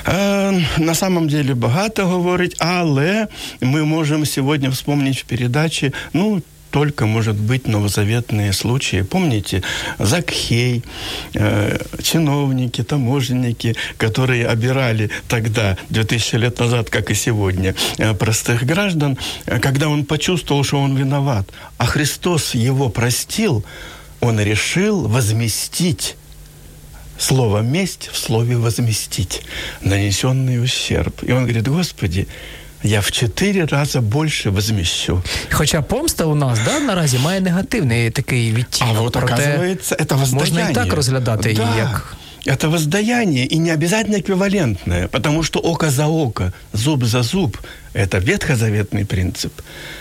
Е, 0.09 0.65
На 0.79 0.95
самом 0.95 1.29
деле 1.29 1.55
багато 1.55 2.07
говорить, 2.07 2.57
але 2.59 3.27
ми 3.61 3.83
можемо 3.85 4.27
сьогодні 4.27 4.69
вспомнити 4.69 5.19
в 5.21 5.23
передачі, 5.23 5.93
ну, 6.13 6.43
только, 6.72 7.06
может 7.06 7.36
быть, 7.36 7.68
новозаветные 7.68 8.54
случаи. 8.54 9.02
Помните, 9.02 9.62
Закхей, 10.00 10.84
э, 11.34 11.78
чиновники, 12.02 12.84
таможенники, 12.84 13.76
которые 13.98 14.48
обирали 14.48 15.10
тогда, 15.28 15.78
2000 15.90 16.36
лет 16.38 16.60
назад, 16.60 16.90
как 16.90 17.12
и 17.12 17.16
сегодня, 17.16 17.76
э, 17.98 18.14
простых 18.14 18.64
граждан, 18.64 19.18
э, 19.46 19.60
когда 19.60 19.90
он 19.90 20.06
почувствовал, 20.06 20.64
что 20.64 20.80
он 20.82 20.98
виноват, 20.98 21.48
а 21.78 21.86
Христос 21.86 22.56
его 22.56 22.90
простил, 22.90 23.64
он 24.22 24.40
решил 24.40 25.08
возместить 25.08 26.16
слово 27.18 27.60
«месть» 27.60 28.10
в 28.12 28.18
слове 28.18 28.58
«возместить» 28.58 29.42
нанесенный 29.82 30.64
ущерб. 30.64 31.24
И 31.24 31.32
он 31.32 31.44
говорит, 31.44 31.68
Господи, 31.68 32.28
я 32.83 33.01
в 33.01 33.11
чотири 33.11 33.65
рази 33.65 34.01
більше 34.01 34.51
возміщу. 34.51 35.23
Хоча 35.51 35.83
помста 35.83 36.25
у 36.25 36.35
нас 36.35 36.59
да, 36.65 36.81
наразі 36.81 37.19
має 37.19 37.41
негативний 37.41 38.11
такий 38.11 38.53
відтінок. 38.53 38.97
А 38.97 39.01
вот, 39.01 39.13
Проте 39.13 39.35
оказывается, 39.35 39.95
это 39.95 40.17
воздаяние. 40.17 40.65
Можна 40.65 40.71
і 40.71 40.75
так 40.75 40.93
розглядати 40.93 41.55
да. 41.55 41.63
її 41.63 41.79
як. 41.79 42.17
Это 42.47 42.69
воздаяние, 42.69 43.45
и 43.45 43.59
не 43.59 43.73
обязательно 43.73 44.19
эквивалентное, 44.19 45.09
потому 45.09 45.43
что 45.43 45.59
око 45.59 45.91
за 45.91 46.07
око, 46.07 46.53
зуб 46.73 47.05
за 47.05 47.23
зуб – 47.23 47.93
это 47.93 48.19
ветхозаветный 48.19 49.05
принцип, 49.05 49.53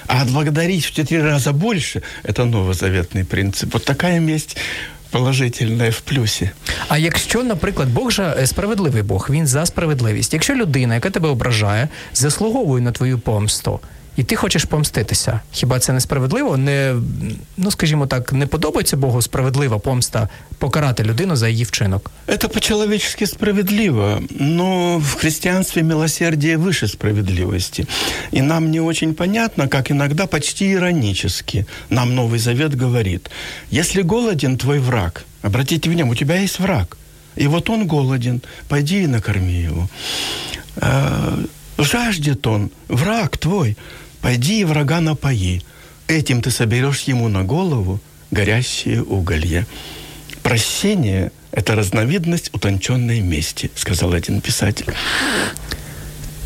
а 0.05 0.21
отблагодарить 0.21 0.85
в 0.85 0.93
четыре 0.93 1.23
раза 1.23 1.53
больше – 1.53 2.23
это 2.23 2.45
новозаветный 2.45 3.25
принцип. 3.25 3.73
Вот 3.73 3.85
такая 3.85 4.19
месть 4.19 4.57
положительне 5.09 5.89
в 5.89 6.01
плюсі. 6.01 6.49
А 6.87 6.97
якщо, 6.97 7.43
наприклад, 7.43 7.89
Бог 7.93 8.11
же 8.11 8.35
е, 8.39 8.47
справедливий 8.47 9.03
Бог, 9.03 9.27
він 9.29 9.47
за 9.47 9.65
справедливість. 9.65 10.33
Якщо 10.33 10.55
людина, 10.55 10.93
яка 10.93 11.09
тебе 11.09 11.29
ображає, 11.29 11.87
заслуговує 12.13 12.83
на 12.83 12.91
твою 12.91 13.19
помсту, 13.19 13.79
і 14.19 14.23
ти 14.23 14.35
хочеш 14.35 14.65
помститися, 14.65 15.39
хіба 15.51 15.79
це 15.79 15.93
несправедливо? 15.93 16.57
Не 16.57 16.95
ну 17.57 17.71
скажімо 17.71 18.07
так, 18.07 18.33
не 18.33 18.47
подобається 18.47 18.97
Богу 18.97 19.21
справедлива 19.21 19.79
помста 19.79 20.29
покарати 20.57 21.03
людину 21.03 21.35
за 21.35 21.47
її 21.47 21.63
вчинок. 21.63 22.11
Это 22.27 22.47
по-человечески 22.47 23.27
справедливо, 23.27 24.21
но 24.39 24.97
в 24.97 25.15
христианстве 25.15 25.83
милосердие 25.83 26.57
выше 26.57 26.87
справедливости. 26.87 27.87
И 28.33 28.41
нам 28.41 28.71
не 28.71 28.79
очень 28.79 29.13
понятно, 29.13 29.67
как 29.67 29.91
иногда 29.91 30.25
почти 30.27 30.71
иронически 30.71 31.65
нам 31.89 32.15
Новый 32.15 32.39
Завет 32.39 32.81
говорит, 32.81 33.29
если 33.71 34.03
голоден 34.03 34.57
твой 34.57 34.79
враг, 34.79 35.25
обратите 35.41 35.89
внимание, 35.89 36.11
у 36.11 36.15
тебя 36.15 36.41
есть 36.41 36.59
враг, 36.59 36.97
и 37.35 37.47
вот 37.47 37.69
он 37.69 37.87
голоден, 37.87 38.41
пойди 38.67 39.03
и 39.03 39.07
накорми 39.07 39.63
его. 39.63 39.89
Э, 40.77 41.45
жаждет 41.77 42.47
он, 42.47 42.69
враг 42.87 43.37
твой, 43.37 43.77
пойди 44.20 44.60
и 44.60 44.64
врага 44.64 45.00
напои. 45.00 45.62
Этим 46.08 46.42
ты 46.42 46.50
соберешь 46.50 47.02
ему 47.02 47.28
на 47.28 47.44
голову 47.44 48.00
горящие 48.30 49.02
уголья. 49.02 49.66
Прощение– 50.42 51.32
это 51.52 51.74
разновидность 51.74 52.50
утонченной 52.54 53.20
мести, 53.20 53.70
сказал 53.74 54.12
один 54.12 54.40
писатель. 54.40 54.86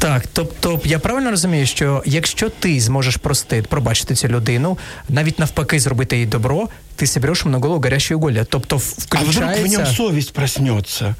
Так, 0.04 0.24
тобто 0.32 0.80
я 0.84 0.98
правильно 0.98 1.30
розумію, 1.30 1.66
що 1.66 2.02
якщо 2.06 2.48
ти 2.48 2.80
зможеш 2.80 3.16
простити, 3.16 3.68
пробачити 3.68 4.14
цю 4.14 4.28
людину, 4.28 4.78
навіть 5.08 5.38
навпаки 5.38 5.80
зробити 5.80 6.18
їй 6.18 6.26
добро, 6.26 6.68
ти 6.96 7.06
собереш 7.06 7.44
на 7.44 7.58
голову 7.58 7.80
горящі 7.80 8.14
уголья. 8.14 8.44
Тобто 8.48 8.76
включається... 8.76 9.40
А 9.40 9.52
вдруг 9.52 9.66
в 9.66 9.72
ньому 9.72 9.86
совість 9.86 10.32
проснеться? 10.32 11.14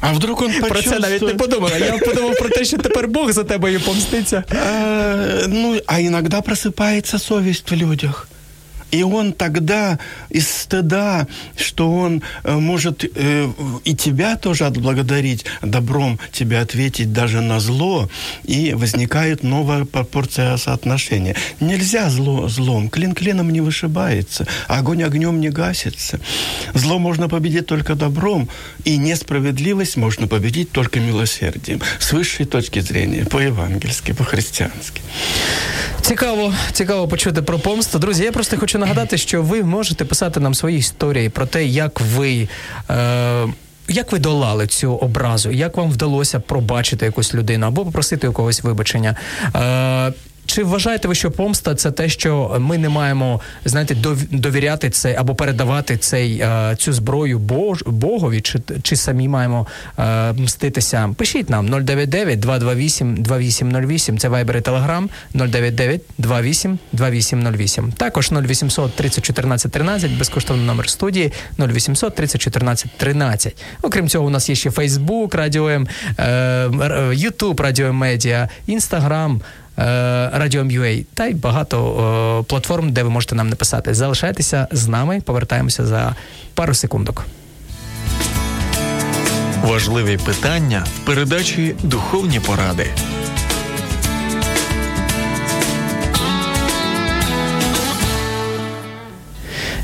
А 0.00 0.12
вдруг 0.12 0.42
он 0.42 0.52
Про 0.68 0.82
це 0.82 0.98
навіть 0.98 1.22
не 1.22 1.34
подумав. 1.34 1.72
Я 1.80 1.98
подумав 1.98 2.34
про 2.38 2.48
те, 2.48 2.64
що 2.64 2.78
тепер 2.78 3.08
Бог 3.08 3.32
за 3.32 3.44
тебе 3.44 3.72
і 3.72 3.78
помститься. 3.78 4.44
А, 4.50 5.46
ну, 5.48 5.80
а 5.86 6.00
иногда 6.00 6.40
просыпается 6.40 7.18
совесть 7.18 7.70
в 7.70 7.74
людях. 7.74 8.28
И 8.90 9.02
он 9.02 9.32
тогда 9.32 9.98
из 10.30 10.48
стыда, 10.48 11.26
что 11.56 11.92
он 11.92 12.22
э, 12.44 12.54
может 12.54 13.04
э, 13.04 13.48
и 13.84 13.94
тебя 13.94 14.36
тоже 14.36 14.64
отблагодарить, 14.66 15.44
добром 15.62 16.18
тебе 16.32 16.58
ответить 16.58 17.12
даже 17.12 17.40
на 17.40 17.60
зло, 17.60 18.08
и 18.44 18.74
возникает 18.74 19.42
новая 19.42 19.84
пропорция 19.84 20.56
соотношения. 20.56 21.34
Нельзя 21.60 22.08
зло 22.10 22.48
злом, 22.48 22.88
клин 22.88 23.14
клином 23.14 23.50
не 23.50 23.60
вышибается, 23.60 24.46
огонь 24.68 25.02
огнем 25.02 25.40
не 25.40 25.50
гасится. 25.50 26.20
Зло 26.74 26.98
можно 26.98 27.28
победить 27.28 27.66
только 27.66 27.94
добром, 27.94 28.48
и 28.84 28.96
несправедливость 28.96 29.96
можно 29.96 30.28
победить 30.28 30.70
только 30.72 31.00
милосердием. 31.00 31.80
С 31.98 32.12
высшей 32.12 32.46
точки 32.46 32.80
зрения, 32.80 33.24
по-евангельски, 33.24 34.12
по-христиански. 34.12 35.02
Цікаво, 36.06 36.54
цікаво 36.72 37.08
почути 37.08 37.42
про 37.42 37.58
помсту. 37.58 37.98
Друзі, 37.98 38.24
я 38.24 38.32
просто 38.32 38.58
хочу 38.58 38.78
нагадати, 38.78 39.18
що 39.18 39.42
ви 39.42 39.62
можете 39.62 40.04
писати 40.04 40.40
нам 40.40 40.54
свої 40.54 40.78
історії 40.78 41.28
про 41.28 41.46
те, 41.46 41.64
як 41.64 42.00
ви. 42.00 42.48
Е- 42.90 43.46
як 43.88 44.12
ви 44.12 44.18
долали 44.18 44.66
цю 44.66 44.94
образу? 44.94 45.50
Як 45.50 45.76
вам 45.76 45.90
вдалося 45.90 46.40
пробачити 46.40 47.06
якусь 47.06 47.34
людину 47.34 47.66
або 47.66 47.84
попросити 47.84 48.28
у 48.28 48.32
когось 48.32 48.62
вибачення? 48.62 49.16
Е, 49.56 50.12
чи 50.56 50.64
вважаєте 50.64 51.08
ви, 51.08 51.14
що 51.14 51.30
помста 51.30 51.74
це 51.74 51.90
те, 51.90 52.08
що 52.08 52.56
ми 52.60 52.78
не 52.78 52.88
маємо 52.88 53.40
знаєте, 53.64 53.96
довіряти 54.30 54.90
це 54.90 55.16
або 55.18 55.34
передавати 55.34 55.96
цей 55.96 56.38
е, 56.38 56.76
цю 56.78 56.92
зброю 56.92 57.38
Богові, 57.86 58.40
чи 58.40 58.58
чи 58.82 58.96
самі 58.96 59.28
маємо 59.28 59.66
е, 59.98 60.32
мститися? 60.32 61.14
Пишіть 61.16 61.50
нам 61.50 61.68
099 61.68 62.40
228 62.40 63.14
2808, 63.14 64.18
Це 64.18 64.28
Viber 64.28 64.56
і 64.56 64.60
Telegram 64.60 65.08
099 65.34 66.00
28 66.18 66.78
2808. 66.92 67.92
Також 67.92 68.32
0800 68.32 68.96
30 68.96 69.24
14 69.24 69.72
13, 69.72 70.18
безкоштовний 70.18 70.66
номер 70.66 70.90
студії 70.90 71.32
0800 71.58 72.14
30 72.14 72.40
14 72.40 72.90
13. 72.96 73.64
Окрім 73.82 74.08
цього, 74.08 74.26
у 74.26 74.30
нас 74.30 74.48
є 74.48 74.54
ще 74.54 74.70
Facebook, 74.70 75.36
Радіо 75.36 75.68
М, 75.68 75.86
YouTube, 77.12 77.62
Радіо 77.62 77.92
Медіа, 77.92 78.48
Інстаграм. 78.66 79.40
Радіо.ua 80.32 81.04
та 81.14 81.26
й 81.26 81.34
багато 81.34 81.84
о, 81.84 82.44
платформ, 82.44 82.92
де 82.92 83.02
ви 83.02 83.10
можете 83.10 83.34
нам 83.34 83.48
написати. 83.48 83.94
Залишайтеся 83.94 84.68
з 84.72 84.88
нами, 84.88 85.20
повертаємося 85.20 85.86
за 85.86 86.14
пару 86.54 86.74
секундок. 86.74 87.26
Важливі 89.62 90.16
питання 90.16 90.84
в 90.96 91.06
передачі 91.06 91.74
Духовні 91.82 92.40
поради. 92.40 92.86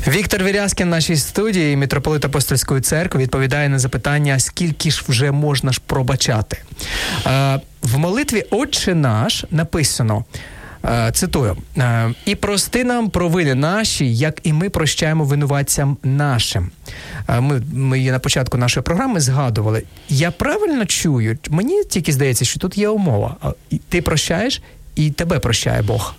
Віктор 0.07 0.43
Вірязкін 0.43 0.87
в 0.87 0.89
нашій 0.89 1.15
студії, 1.15 1.77
митрополит 1.77 2.25
Апостольської 2.25 2.81
церкви, 2.81 3.21
відповідає 3.21 3.69
на 3.69 3.79
запитання, 3.79 4.39
скільки 4.39 4.91
ж 4.91 5.03
вже 5.07 5.31
можна 5.31 5.71
ж 5.71 5.81
пробачати. 5.85 6.57
Е, 7.27 7.59
в 7.81 7.97
молитві 7.97 8.45
Отче 8.51 8.95
наш 8.95 9.45
написано. 9.51 10.25
Е, 10.85 11.11
цитую, 11.11 11.57
е, 11.77 12.13
і 12.25 12.35
прости 12.35 12.83
нам 12.83 13.09
провини 13.09 13.55
наші, 13.55 14.13
як 14.13 14.39
і 14.43 14.53
ми 14.53 14.69
прощаємо 14.69 15.25
винуватцям 15.25 15.97
нашим. 16.03 16.71
Е, 17.27 17.39
ми 17.39 17.61
ми 17.73 17.97
її 17.97 18.11
на 18.11 18.19
початку 18.19 18.57
нашої 18.57 18.83
програми 18.83 19.19
згадували. 19.19 19.83
Я 20.09 20.31
правильно 20.31 20.85
чую, 20.85 21.37
мені 21.49 21.83
тільки 21.83 22.11
здається, 22.11 22.45
що 22.45 22.59
тут 22.59 22.77
є 22.77 22.89
умова. 22.89 23.37
Ти 23.89 24.01
прощаєш, 24.01 24.61
і 24.95 25.11
тебе 25.11 25.39
прощає 25.39 25.81
Бог. 25.81 26.15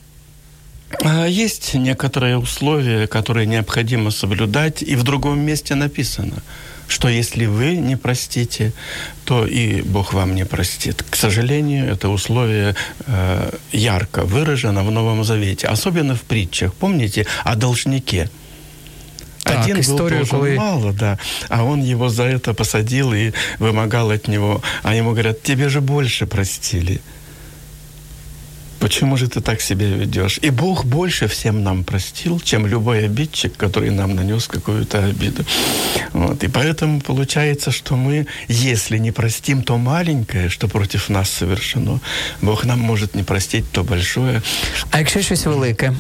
Есть 1.28 1.74
некоторые 1.74 2.38
условия, 2.38 3.06
которые 3.06 3.46
необходимо 3.46 4.10
соблюдать, 4.10 4.82
и 4.82 4.96
в 4.96 5.02
другом 5.02 5.40
месте 5.40 5.74
написано, 5.74 6.42
что 6.88 7.08
если 7.08 7.46
вы 7.46 7.76
не 7.76 7.96
простите, 7.96 8.72
то 9.24 9.46
и 9.46 9.82
Бог 9.82 10.12
вам 10.12 10.34
не 10.34 10.44
простит. 10.44 11.02
К 11.08 11.16
сожалению, 11.16 11.86
это 11.86 12.08
условие 12.08 12.74
э, 13.06 13.50
ярко 13.72 14.24
выражено 14.24 14.84
в 14.84 14.90
Новом 14.90 15.24
Завете, 15.24 15.66
особенно 15.66 16.14
в 16.14 16.22
притчах. 16.22 16.74
Помните 16.74 17.26
о 17.44 17.56
должнике? 17.56 18.28
Так, 19.42 19.64
Один 19.64 19.82
был 19.82 19.96
должен 19.98 20.26
коли... 20.26 20.56
мало, 20.56 20.92
да, 20.92 21.18
а 21.48 21.64
он 21.64 21.82
его 21.82 22.08
за 22.08 22.24
это 22.24 22.54
посадил 22.54 23.12
и 23.12 23.32
вымогал 23.58 24.10
от 24.10 24.28
него. 24.28 24.62
А 24.82 24.94
ему 24.94 25.10
говорят, 25.10 25.42
тебе 25.42 25.68
же 25.68 25.80
больше 25.80 26.26
простили. 26.26 27.00
Почему 28.84 29.16
же 29.16 29.28
ты 29.28 29.40
так 29.40 29.62
себя 29.62 29.86
ведешь? 29.86 30.38
И 30.42 30.50
Бог 30.50 30.84
больше 30.84 31.26
всем 31.26 31.64
нам 31.64 31.84
простил, 31.84 32.38
чем 32.38 32.66
любой 32.66 33.06
обидчик, 33.06 33.56
который 33.56 33.90
нам 33.90 34.14
нанес 34.14 34.46
какую-то 34.46 34.98
обиду. 34.98 35.42
Вот. 36.12 36.44
И 36.44 36.48
поэтому 36.48 37.00
получается, 37.00 37.70
что 37.70 37.96
мы, 37.96 38.26
если 38.48 38.98
не 38.98 39.10
простим 39.10 39.62
то 39.62 39.78
маленькое, 39.78 40.50
что 40.50 40.68
против 40.68 41.08
нас 41.08 41.30
совершено, 41.30 41.98
Бог 42.42 42.66
нам 42.66 42.78
может 42.78 43.14
не 43.14 43.22
простить 43.22 43.64
то 43.72 43.84
большое. 43.84 44.42
А 44.90 44.98
якщо 44.98 45.22
щось 45.22 45.46
велике? 45.46 45.94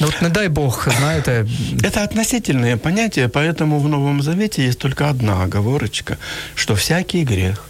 Ну, 0.00 0.06
вот 0.06 0.22
не 0.22 0.28
дай 0.28 0.48
Бог, 0.48 0.88
знаете... 0.98 1.46
Это 1.82 2.02
относительное 2.02 2.76
понятие, 2.76 3.28
поэтому 3.28 3.80
в 3.80 3.88
Новом 3.88 4.22
Завете 4.22 4.66
есть 4.66 4.78
только 4.78 5.08
одна 5.08 5.42
оговорочка, 5.42 6.18
что 6.54 6.74
всякий 6.74 7.24
грех 7.24 7.64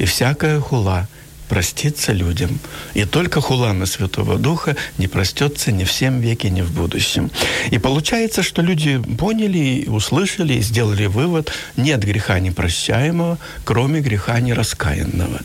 и 0.00 0.04
всякая 0.04 0.60
хула 0.60 1.06
проститься 1.48 2.12
людям. 2.12 2.58
И 2.94 3.04
только 3.04 3.40
хулана 3.40 3.86
Святого 3.86 4.36
Духа 4.38 4.76
не 4.98 5.08
простется 5.08 5.72
ни 5.72 5.84
в 5.84 5.88
всем 5.88 6.20
веке, 6.20 6.50
ни 6.50 6.62
в 6.62 6.70
будущем. 6.72 7.30
И 7.70 7.78
получается, 7.78 8.42
что 8.42 8.62
люди 8.62 8.98
поняли, 9.18 9.86
услышали 9.88 10.54
и 10.54 10.60
сделали 10.60 11.06
вывод, 11.06 11.52
нет 11.76 12.04
греха 12.04 12.38
непрощаемого, 12.38 13.38
кроме 13.64 14.00
греха 14.00 14.38
нераскаянного. 14.40 15.40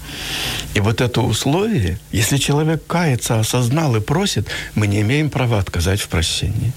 И 0.75 0.79
вот 0.79 1.01
это 1.01 1.21
условие, 1.21 1.97
если 2.11 2.37
человек 2.37 2.85
кается, 2.85 3.39
осознал 3.39 3.95
и 3.95 4.01
просит, 4.01 4.47
мы 4.75 4.87
не 4.87 5.01
имеем 5.01 5.29
права 5.29 5.59
отказать 5.59 6.01
в 6.01 6.07
прощении. 6.07 6.73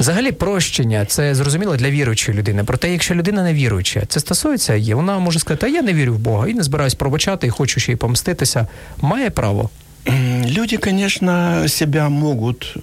Взагалі, 0.00 0.32
прощення 0.32 1.04
це 1.04 1.34
зрозуміло 1.34 1.76
для 1.76 1.90
віруючої 1.90 2.38
людини. 2.38 2.64
Проте, 2.64 2.92
якщо 2.92 3.14
людина 3.14 3.42
не 3.42 3.54
віруюча, 3.54 4.02
це 4.08 4.20
стосується 4.20 4.74
її, 4.74 4.94
вона 4.94 5.18
може 5.18 5.38
сказати, 5.38 5.66
а 5.66 5.68
я 5.68 5.82
не 5.82 5.92
вірю 5.92 6.14
в 6.14 6.18
Бога 6.18 6.48
і 6.48 6.54
не 6.54 6.62
збираюсь 6.62 6.94
пробачати, 6.94 7.46
і 7.46 7.50
хочу 7.50 7.80
ще 7.80 7.92
й 7.92 7.96
помститися. 7.96 8.68
Має 9.00 9.30
право. 9.30 9.70
Люди, 10.46 10.76
конечно, 10.76 11.64
себя 11.68 12.08
могут 12.08 12.76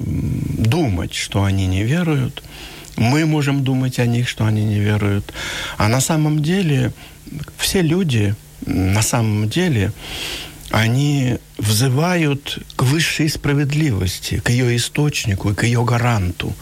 думать, 0.57 1.13
что 1.13 1.41
они 1.41 1.67
не 1.67 1.83
веруют. 1.83 2.43
Мы 2.97 3.25
можем 3.25 3.63
думать 3.63 3.99
о 3.99 4.05
них, 4.05 4.27
что 4.27 4.45
они 4.45 4.63
не 4.63 4.79
веруют. 4.79 5.33
А 5.77 5.87
на 5.87 6.01
самом 6.01 6.39
деле 6.39 6.91
все 7.57 7.83
люди, 7.83 8.35
на 8.65 9.01
самом 9.01 9.47
деле, 9.47 9.91
они 10.71 11.37
взывают 11.57 12.59
к 12.75 12.83
высшей 12.83 13.29
справедливости, 13.29 14.39
к 14.39 14.49
ее 14.49 14.75
источнику, 14.75 15.53
к 15.53 15.63
ее 15.63 15.83
гаранту, 15.83 16.53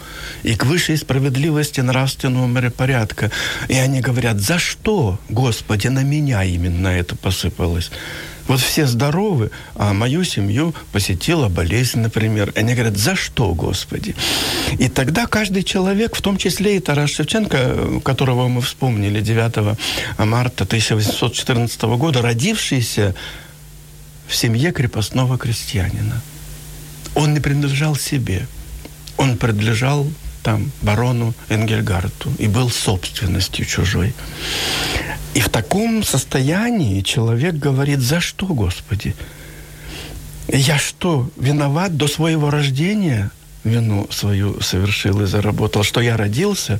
и 0.43 0.55
к 0.55 0.65
высшей 0.65 0.97
справедливости 0.97 1.79
нравственного 1.81 2.47
миропорядка. 2.47 3.31
И 3.67 3.75
они 3.75 4.01
говорят, 4.01 4.39
за 4.39 4.59
что, 4.59 5.19
Господи, 5.29 5.87
на 5.87 6.03
меня 6.03 6.43
именно 6.43 6.87
это 6.87 7.15
посыпалось? 7.15 7.91
Вот 8.47 8.59
все 8.61 8.87
здоровы, 8.87 9.51
а 9.75 9.93
мою 9.93 10.23
семью 10.23 10.73
посетила 10.91 11.49
болезнь, 11.49 11.99
например. 11.99 12.51
Они 12.55 12.73
говорят, 12.73 12.97
за 12.97 13.15
что, 13.15 13.53
Господи? 13.53 14.15
И 14.79 14.89
тогда 14.89 15.27
каждый 15.27 15.61
человек, 15.61 16.15
в 16.15 16.21
том 16.23 16.35
числе 16.37 16.77
и 16.77 16.79
Тарас 16.79 17.11
Шевченко, 17.11 18.01
которого 18.03 18.47
мы 18.47 18.61
вспомнили 18.61 19.21
9 19.21 19.77
марта 20.17 20.63
1814 20.63 21.81
года, 21.83 22.23
родившийся 22.23 23.13
в 24.29 24.35
семье 24.35 24.71
крепостного 24.71 25.37
крестьянина. 25.37 26.21
Он 27.15 27.33
не 27.33 27.39
принадлежал 27.39 27.95
себе. 27.95 28.47
Он 29.17 29.37
принадлежал 29.37 30.07
там 30.43 30.71
барону 30.81 31.33
Энгельгарту 31.49 32.31
и 32.37 32.47
был 32.47 32.69
собственностью 32.69 33.65
чужой. 33.65 34.13
И 35.33 35.41
в 35.41 35.49
таком 35.49 36.03
состоянии 36.03 37.01
человек 37.01 37.55
говорит, 37.55 37.99
за 37.99 38.19
что, 38.19 38.45
Господи? 38.45 39.15
Я 40.47 40.77
что, 40.77 41.29
виноват 41.35 41.97
до 41.97 42.07
своего 42.07 42.51
рождения? 42.51 43.31
Вину 43.63 44.07
свою 44.11 44.61
совершил 44.61 45.21
и 45.21 45.25
заработал, 45.25 45.83
что 45.83 46.01
я 46.01 46.15
родился 46.15 46.79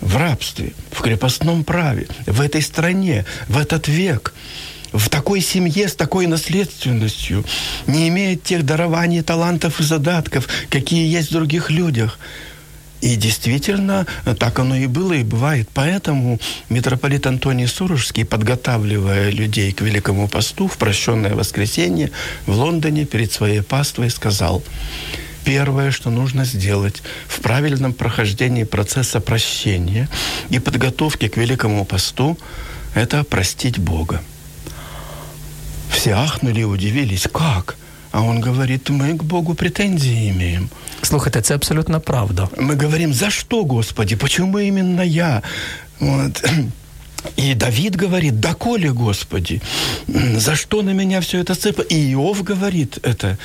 в 0.00 0.16
рабстве, 0.16 0.72
в 0.90 1.02
крепостном 1.02 1.64
праве, 1.64 2.06
в 2.26 2.40
этой 2.40 2.62
стране, 2.62 3.26
в 3.48 3.58
этот 3.58 3.88
век– 3.88 4.32
в 4.92 5.08
такой 5.08 5.40
семье 5.40 5.88
с 5.88 5.94
такой 5.94 6.26
наследственностью 6.26 7.44
не 7.86 8.08
имеет 8.08 8.42
тех 8.42 8.64
дарований, 8.64 9.22
талантов 9.22 9.80
и 9.80 9.82
задатков, 9.82 10.48
какие 10.70 11.10
есть 11.10 11.30
в 11.30 11.32
других 11.32 11.70
людях. 11.70 12.18
И 13.00 13.16
действительно, 13.16 14.06
так 14.38 14.60
оно 14.60 14.76
и 14.76 14.86
было, 14.86 15.14
и 15.14 15.24
бывает. 15.24 15.68
Поэтому 15.74 16.38
митрополит 16.68 17.26
Антоний 17.26 17.66
Сурожский, 17.66 18.24
подготавливая 18.24 19.30
людей 19.30 19.72
к 19.72 19.80
Великому 19.80 20.28
посту 20.28 20.68
в 20.68 20.76
прощенное 20.76 21.34
воскресенье 21.34 22.12
в 22.46 22.52
Лондоне 22.52 23.04
перед 23.04 23.32
своей 23.32 23.60
паствой, 23.62 24.08
сказал, 24.08 24.62
первое, 25.44 25.90
что 25.90 26.10
нужно 26.10 26.44
сделать 26.44 27.02
в 27.26 27.40
правильном 27.40 27.92
прохождении 27.92 28.62
процесса 28.62 29.20
прощения 29.20 30.08
и 30.50 30.60
подготовки 30.60 31.26
к 31.26 31.36
Великому 31.36 31.84
посту, 31.84 32.38
это 32.94 33.24
простить 33.24 33.80
Бога. 33.80 34.22
Все 35.92 36.12
ахнули 36.12 36.60
и 36.60 36.64
удивились. 36.64 37.28
Как? 37.32 37.76
А 38.12 38.20
он 38.22 38.40
говорит, 38.40 38.90
мы 38.90 39.16
к 39.16 39.22
Богу 39.22 39.54
претензии 39.54 40.30
имеем. 40.30 40.68
Слухайте, 41.02 41.40
це 41.40 41.54
абсолютно 41.54 42.00
правда. 42.00 42.48
Мы 42.56 42.76
говорим, 42.76 43.14
за 43.14 43.30
что, 43.30 43.64
Господи? 43.64 44.16
Почему 44.16 44.58
именно 44.58 45.02
я? 45.02 45.42
Вот. 46.00 46.44
И 47.36 47.54
Давид 47.54 47.96
говорит, 47.96 48.40
да 48.40 48.54
коли, 48.54 48.88
Господи, 48.88 49.62
за 50.36 50.56
что 50.56 50.82
на 50.82 50.92
меня 50.92 51.20
все 51.20 51.38
это 51.38 51.54
сыпало? 51.54 51.86
И 51.86 52.12
Иов 52.12 52.42
говорит 52.42 52.98
это. 53.02 53.38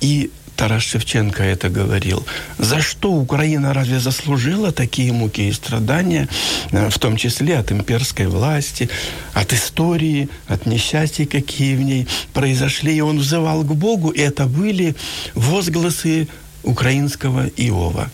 И 0.00 0.30
Тарас 0.56 0.82
Шевченко 0.82 1.42
это 1.42 1.68
говорил. 1.68 2.24
За 2.58 2.80
что 2.80 3.12
Украина 3.12 3.74
разве 3.74 3.98
заслужила 3.98 4.72
такие 4.72 5.12
муки 5.12 5.48
и 5.48 5.52
страдания, 5.52 6.28
э, 6.70 6.88
в 6.88 6.98
том 6.98 7.16
числе 7.16 7.58
от 7.58 7.72
имперской 7.72 8.26
власти, 8.26 8.88
от 9.34 9.52
истории, 9.52 10.28
от 10.46 10.66
несчастий, 10.66 11.26
какие 11.26 11.76
в 11.76 11.82
ней 11.82 12.06
произошли? 12.32 12.96
И 12.96 13.00
он 13.00 13.18
взывал 13.18 13.62
к 13.62 13.74
Богу, 13.74 14.10
и 14.10 14.20
это 14.20 14.46
были 14.46 14.94
возгласы 15.34 16.28
украинского 16.62 17.48
Иова 17.56 18.10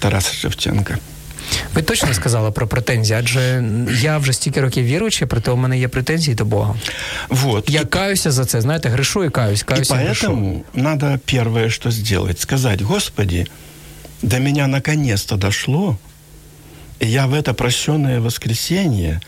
Тараса 0.00 0.34
Шевченко. 0.34 0.98
Ви 1.73 1.81
точно 1.81 2.13
сказали 2.13 2.51
про 2.51 2.67
претензії, 2.67 3.19
адже 3.19 3.63
я 4.01 4.17
вже 4.17 4.33
стільки 4.33 4.61
років 4.61 4.85
віруючий, 4.85 5.27
проте 5.27 5.51
у 5.51 5.55
мене 5.55 5.79
є 5.79 5.87
претензії 5.87 6.35
до 6.35 6.45
Бога. 6.45 6.75
Вот. 7.29 7.69
Я 7.69 7.85
каюся 7.85 8.31
за 8.31 8.45
це, 8.45 8.61
знаєте, 8.61 8.89
грешу 8.89 9.23
і 9.23 9.29
каюсь, 9.29 9.63
каюся 9.63 9.95
и 9.95 10.01
и 10.01 10.05
грешу. 10.05 10.27
поэтому 10.27 10.63
надо 10.73 11.19
первое, 11.25 11.69
что 11.69 11.91
сделать, 11.91 12.39
сказать, 12.39 12.81
Господи, 12.81 13.45
до 14.21 14.39
меня 14.39 14.67
наконец-то 14.67 15.35
дошло, 15.35 15.97
и 16.99 17.07
я 17.07 17.25
в 17.27 17.33
это 17.33 17.53
прощенное 17.53 18.19
воскресенье, 18.19 19.21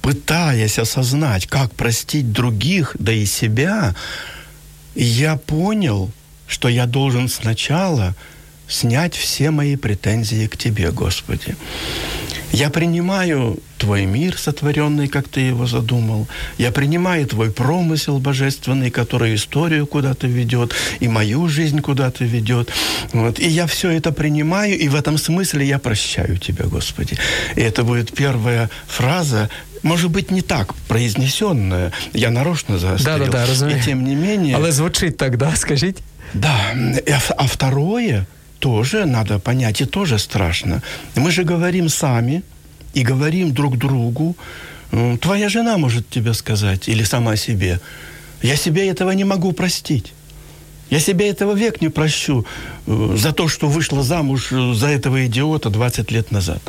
пытаясь 0.00 0.78
осознать, 0.78 1.46
как 1.46 1.70
простить 1.74 2.32
других, 2.32 2.96
да 2.98 3.12
и 3.12 3.26
себя, 3.26 3.94
я 4.94 5.36
понял, 5.36 6.10
что 6.46 6.68
я 6.68 6.86
должен 6.86 7.28
сначала 7.28 8.14
снять 8.67 9.15
все 9.15 9.51
мои 9.51 9.75
претензии 9.75 10.47
к 10.47 10.57
Тебе, 10.57 10.91
Господи. 10.91 11.55
Я 12.51 12.69
принимаю 12.69 13.57
Твой 13.79 14.05
мир 14.05 14.37
сотворенный, 14.37 15.07
как 15.07 15.27
Ты 15.27 15.41
его 15.41 15.65
задумал. 15.65 16.27
Я 16.59 16.71
принимаю 16.71 17.25
Твой 17.25 17.49
промысел 17.51 18.19
божественный, 18.19 18.91
который 18.91 19.33
историю 19.33 19.87
куда-то 19.87 20.27
ведет, 20.27 20.75
и 20.99 21.07
мою 21.07 21.49
жизнь 21.49 21.81
куда-то 21.81 22.25
ведет. 22.25 22.71
Вот. 23.11 23.39
И 23.39 23.47
я 23.47 23.65
все 23.65 23.89
это 23.89 24.11
принимаю, 24.11 24.77
и 24.77 24.87
в 24.87 24.95
этом 24.95 25.17
смысле 25.17 25.65
я 25.65 25.79
прощаю 25.79 26.37
Тебя, 26.37 26.65
Господи. 26.65 27.17
И 27.55 27.61
это 27.61 27.83
будет 27.83 28.13
первая 28.13 28.69
фраза, 28.87 29.49
может 29.81 30.11
быть, 30.11 30.31
не 30.31 30.41
так 30.41 30.75
произнесенная. 30.87 31.91
Я 32.13 32.29
нарочно 32.29 32.77
заострил. 32.77 33.17
Да-да-да, 33.17 33.45
разумею. 33.47 33.79
И 33.79 33.81
тем 33.81 34.03
не 34.03 34.15
менее... 34.15 34.55
Але 34.55 34.71
звучить 34.71 35.17
так, 35.17 35.37
да, 35.37 35.55
скажіть? 35.55 36.03
Да, 36.33 36.55
а 37.37 37.45
второе 37.45 38.25
тоже 38.63 39.05
надо 39.05 39.39
понять, 39.39 39.81
и 39.81 39.85
тоже 39.85 40.17
страшно. 40.17 40.81
Мы 41.15 41.31
же 41.31 41.43
говорим 41.43 41.89
сами 41.89 42.41
и 42.95 43.03
говорим 43.03 43.51
друг 43.53 43.77
другу. 43.77 44.35
Твоя 45.19 45.49
жена 45.49 45.77
может 45.77 46.09
тебе 46.09 46.33
сказать, 46.33 46.87
или 46.89 47.03
сама 47.03 47.35
себе, 47.37 47.79
я 48.43 48.55
себе 48.55 48.87
этого 48.87 49.11
не 49.15 49.25
могу 49.25 49.51
простить. 49.51 50.13
Я 50.91 50.99
себе 50.99 51.25
этого 51.29 51.55
век 51.55 51.81
не 51.81 51.89
прощу 51.89 52.45
э, 52.87 53.15
за 53.17 53.31
то, 53.31 53.47
что 53.47 53.67
вышла 53.67 54.03
замуж 54.03 54.51
э, 54.51 54.73
за 54.75 54.87
этого 54.87 55.25
идиота 55.25 55.69
20 55.69 56.11
лет 56.11 56.31
назад. 56.31 56.61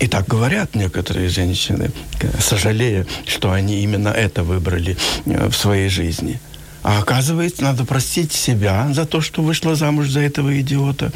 И 0.00 0.06
так 0.06 0.26
говорят 0.26 0.74
некоторые 0.74 1.28
женщины, 1.28 1.90
к- 2.18 2.40
сожалея, 2.42 3.06
что 3.26 3.50
они 3.52 3.82
именно 3.84 4.08
это 4.08 4.42
выбрали 4.42 4.96
э, 5.26 5.48
в 5.48 5.54
своей 5.56 5.88
жизни. 5.90 6.38
А 6.84 6.98
оказывается, 6.98 7.62
надо 7.62 7.86
простить 7.86 8.32
себя 8.32 8.90
за 8.92 9.06
то, 9.06 9.22
что 9.22 9.40
вышла 9.40 9.74
замуж 9.74 10.10
за 10.10 10.20
этого 10.20 10.60
идиота 10.60 11.12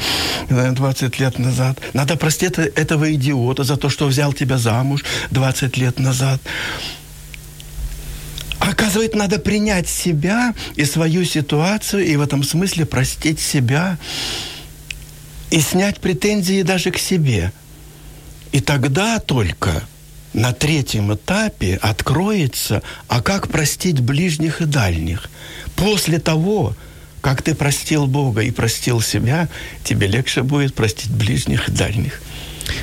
э, 0.49 0.71
20 0.71 1.19
лет 1.19 1.37
назад. 1.37 1.79
Надо 1.93 2.15
простить 2.17 2.57
э- 2.57 2.71
этого 2.75 3.13
идиота 3.13 3.63
за 3.63 3.77
то, 3.77 3.87
что 3.87 4.07
взял 4.07 4.33
тебя 4.33 4.57
замуж 4.57 5.05
20 5.29 5.77
лет 5.77 5.99
назад. 5.99 6.41
Оказывается, 8.57 9.19
надо 9.19 9.37
принять 9.37 9.87
себя 9.87 10.55
и 10.75 10.85
свою 10.85 11.23
ситуацию, 11.23 12.03
и 12.03 12.15
в 12.15 12.21
этом 12.21 12.43
смысле 12.43 12.87
простить 12.87 13.39
себя 13.39 13.99
и 15.51 15.59
снять 15.59 15.99
претензии 15.99 16.63
даже 16.63 16.89
к 16.89 16.97
себе. 16.97 17.53
И 18.51 18.59
тогда 18.59 19.19
только 19.19 19.83
на 20.34 20.52
третьем 20.52 21.14
этапе 21.14 21.78
откроется, 21.82 22.82
а 23.08 23.22
как 23.22 23.48
простить 23.48 24.00
ближних 24.00 24.60
и 24.60 24.64
дальних. 24.64 25.30
После 25.76 26.18
того, 26.18 26.74
как 27.20 27.42
ты 27.42 27.54
простил 27.54 28.06
Бога 28.06 28.42
и 28.42 28.50
простил 28.50 29.00
себя, 29.00 29.48
тебе 29.84 30.06
легче 30.08 30.42
будет 30.42 30.74
простить 30.74 31.10
ближних 31.10 31.68
и 31.68 31.72
дальних. 31.72 32.20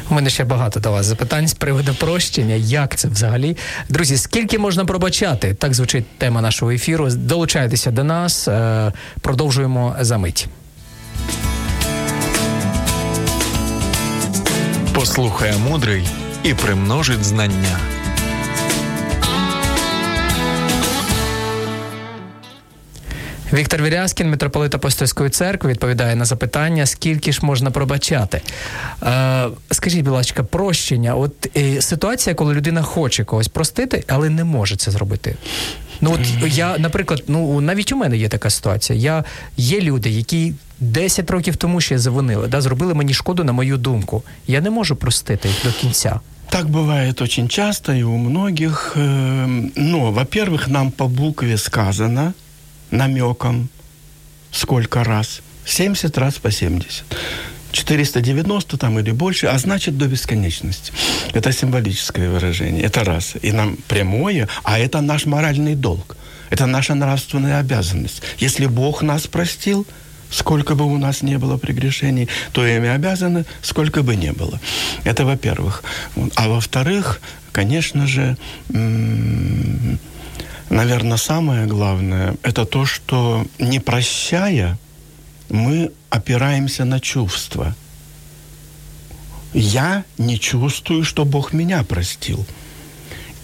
У 0.09 0.13
мене 0.13 0.29
ще 0.29 0.43
багато 0.43 0.79
до 0.79 0.91
вас 0.91 1.05
запитань 1.05 1.47
з 1.47 1.53
приводу 1.53 1.93
прощення. 1.93 2.55
Як 2.55 2.95
це 2.95 3.07
взагалі? 3.07 3.57
Друзі, 3.89 4.17
скільки 4.17 4.59
можна 4.59 4.85
пробачати? 4.85 5.53
Так 5.53 5.73
звучить 5.73 6.05
тема 6.17 6.41
нашого 6.41 6.71
ефіру. 6.71 7.09
Долучайтеся 7.09 7.91
до 7.91 8.03
нас, 8.03 8.47
е, 8.47 8.91
продовжуємо 9.21 9.95
за 9.99 10.17
мить. 10.17 10.47
Послухає 14.93 15.57
мудрий 15.57 16.03
І 16.46 16.54
примножить 16.54 17.24
знання. 17.24 17.78
Віктор 23.52 23.82
Вірязкін, 23.82 24.30
митрополит 24.30 24.74
Апостольської 24.74 25.30
церкви, 25.30 25.70
відповідає 25.70 26.16
на 26.16 26.24
запитання, 26.24 26.86
скільки 26.86 27.32
ж 27.32 27.40
можна 27.42 27.70
пробачати. 27.70 28.40
Е, 29.02 29.46
скажіть, 29.70 30.04
будь 30.04 30.12
ласка, 30.12 30.42
прощення. 30.42 31.14
От 31.14 31.56
е, 31.56 31.82
ситуація, 31.82 32.34
коли 32.34 32.54
людина 32.54 32.82
хоче 32.82 33.24
когось 33.24 33.48
простити, 33.48 34.04
але 34.08 34.30
не 34.30 34.44
може 34.44 34.76
це 34.76 34.90
зробити. 34.90 35.36
Ну 36.00 36.12
от 36.14 36.54
я, 36.54 36.78
наприклад, 36.78 37.22
ну 37.28 37.60
навіть 37.60 37.92
у 37.92 37.96
мене 37.96 38.16
є 38.16 38.28
така 38.28 38.50
ситуація. 38.50 38.98
Я 38.98 39.24
є 39.56 39.80
люди, 39.80 40.10
які 40.10 40.54
10 40.80 41.30
років 41.30 41.56
тому 41.56 41.80
ще 41.80 41.98
завинили, 41.98 42.48
да, 42.48 42.60
зробили 42.60 42.94
мені 42.94 43.14
шкоду 43.14 43.44
на 43.44 43.52
мою 43.52 43.76
думку. 43.76 44.22
Я 44.46 44.60
не 44.60 44.70
можу 44.70 44.96
простити 44.96 45.48
їх 45.48 45.56
до 45.64 45.72
кінця. 45.72 46.20
Так 46.50 46.70
бывает 46.70 47.20
очень 47.20 47.48
часто 47.48 47.92
и 47.92 48.02
у 48.02 48.16
многих. 48.16 48.92
э, 48.94 49.46
Но, 49.76 50.12
во-первых, 50.12 50.68
нам 50.68 50.90
по 50.90 51.06
букве 51.08 51.56
сказано 51.56 52.34
намеком 52.90 53.68
сколько 54.52 55.04
раз? 55.04 55.42
70 55.64 56.16
раз 56.18 56.34
по 56.34 56.50
70. 56.50 57.04
490 57.72 58.78
там 58.78 58.98
или 58.98 59.10
больше, 59.10 59.48
а 59.48 59.58
значит 59.58 59.98
до 59.98 60.06
бесконечности. 60.06 60.92
Это 61.34 61.52
символическое 61.52 62.30
выражение. 62.30 62.82
Это 62.82 63.04
раз. 63.04 63.34
И 63.42 63.52
нам 63.52 63.76
прямое, 63.88 64.48
а 64.62 64.78
это 64.78 65.00
наш 65.00 65.26
моральный 65.26 65.74
долг. 65.74 66.16
Это 66.48 66.66
наша 66.66 66.94
нравственная 66.94 67.58
обязанность. 67.58 68.22
Если 68.38 68.66
Бог 68.66 69.02
нас 69.02 69.26
простил, 69.26 69.84
сколько 70.30 70.74
бы 70.74 70.84
у 70.84 70.98
нас 70.98 71.22
не 71.22 71.38
было 71.38 71.56
прегрешений, 71.56 72.28
то 72.52 72.66
и 72.66 72.78
мы 72.78 72.90
обязаны, 72.90 73.44
сколько 73.62 74.02
бы 74.02 74.16
не 74.16 74.32
было. 74.32 74.60
Это 75.04 75.24
во-первых. 75.24 75.82
А 76.34 76.48
во-вторых, 76.48 77.20
конечно 77.52 78.06
же, 78.06 78.36
наверное, 80.70 81.16
самое 81.16 81.66
главное, 81.66 82.36
это 82.42 82.64
то, 82.64 82.86
что 82.86 83.46
не 83.58 83.80
прощая, 83.80 84.78
мы 85.48 85.92
опираемся 86.10 86.84
на 86.84 87.00
чувства. 87.00 87.74
Я 89.54 90.04
не 90.18 90.38
чувствую, 90.38 91.04
что 91.04 91.24
Бог 91.24 91.52
меня 91.52 91.82
простил. 91.84 92.44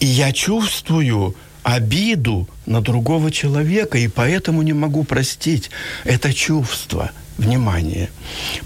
И 0.00 0.06
я 0.06 0.32
чувствую 0.32 1.34
обиду 1.62 2.48
на 2.66 2.80
другого 2.80 3.30
человека, 3.30 3.98
и 3.98 4.08
поэтому 4.08 4.62
не 4.62 4.72
могу 4.72 5.04
простить. 5.04 5.70
Это 6.04 6.32
чувство, 6.32 7.10
внимание. 7.38 8.08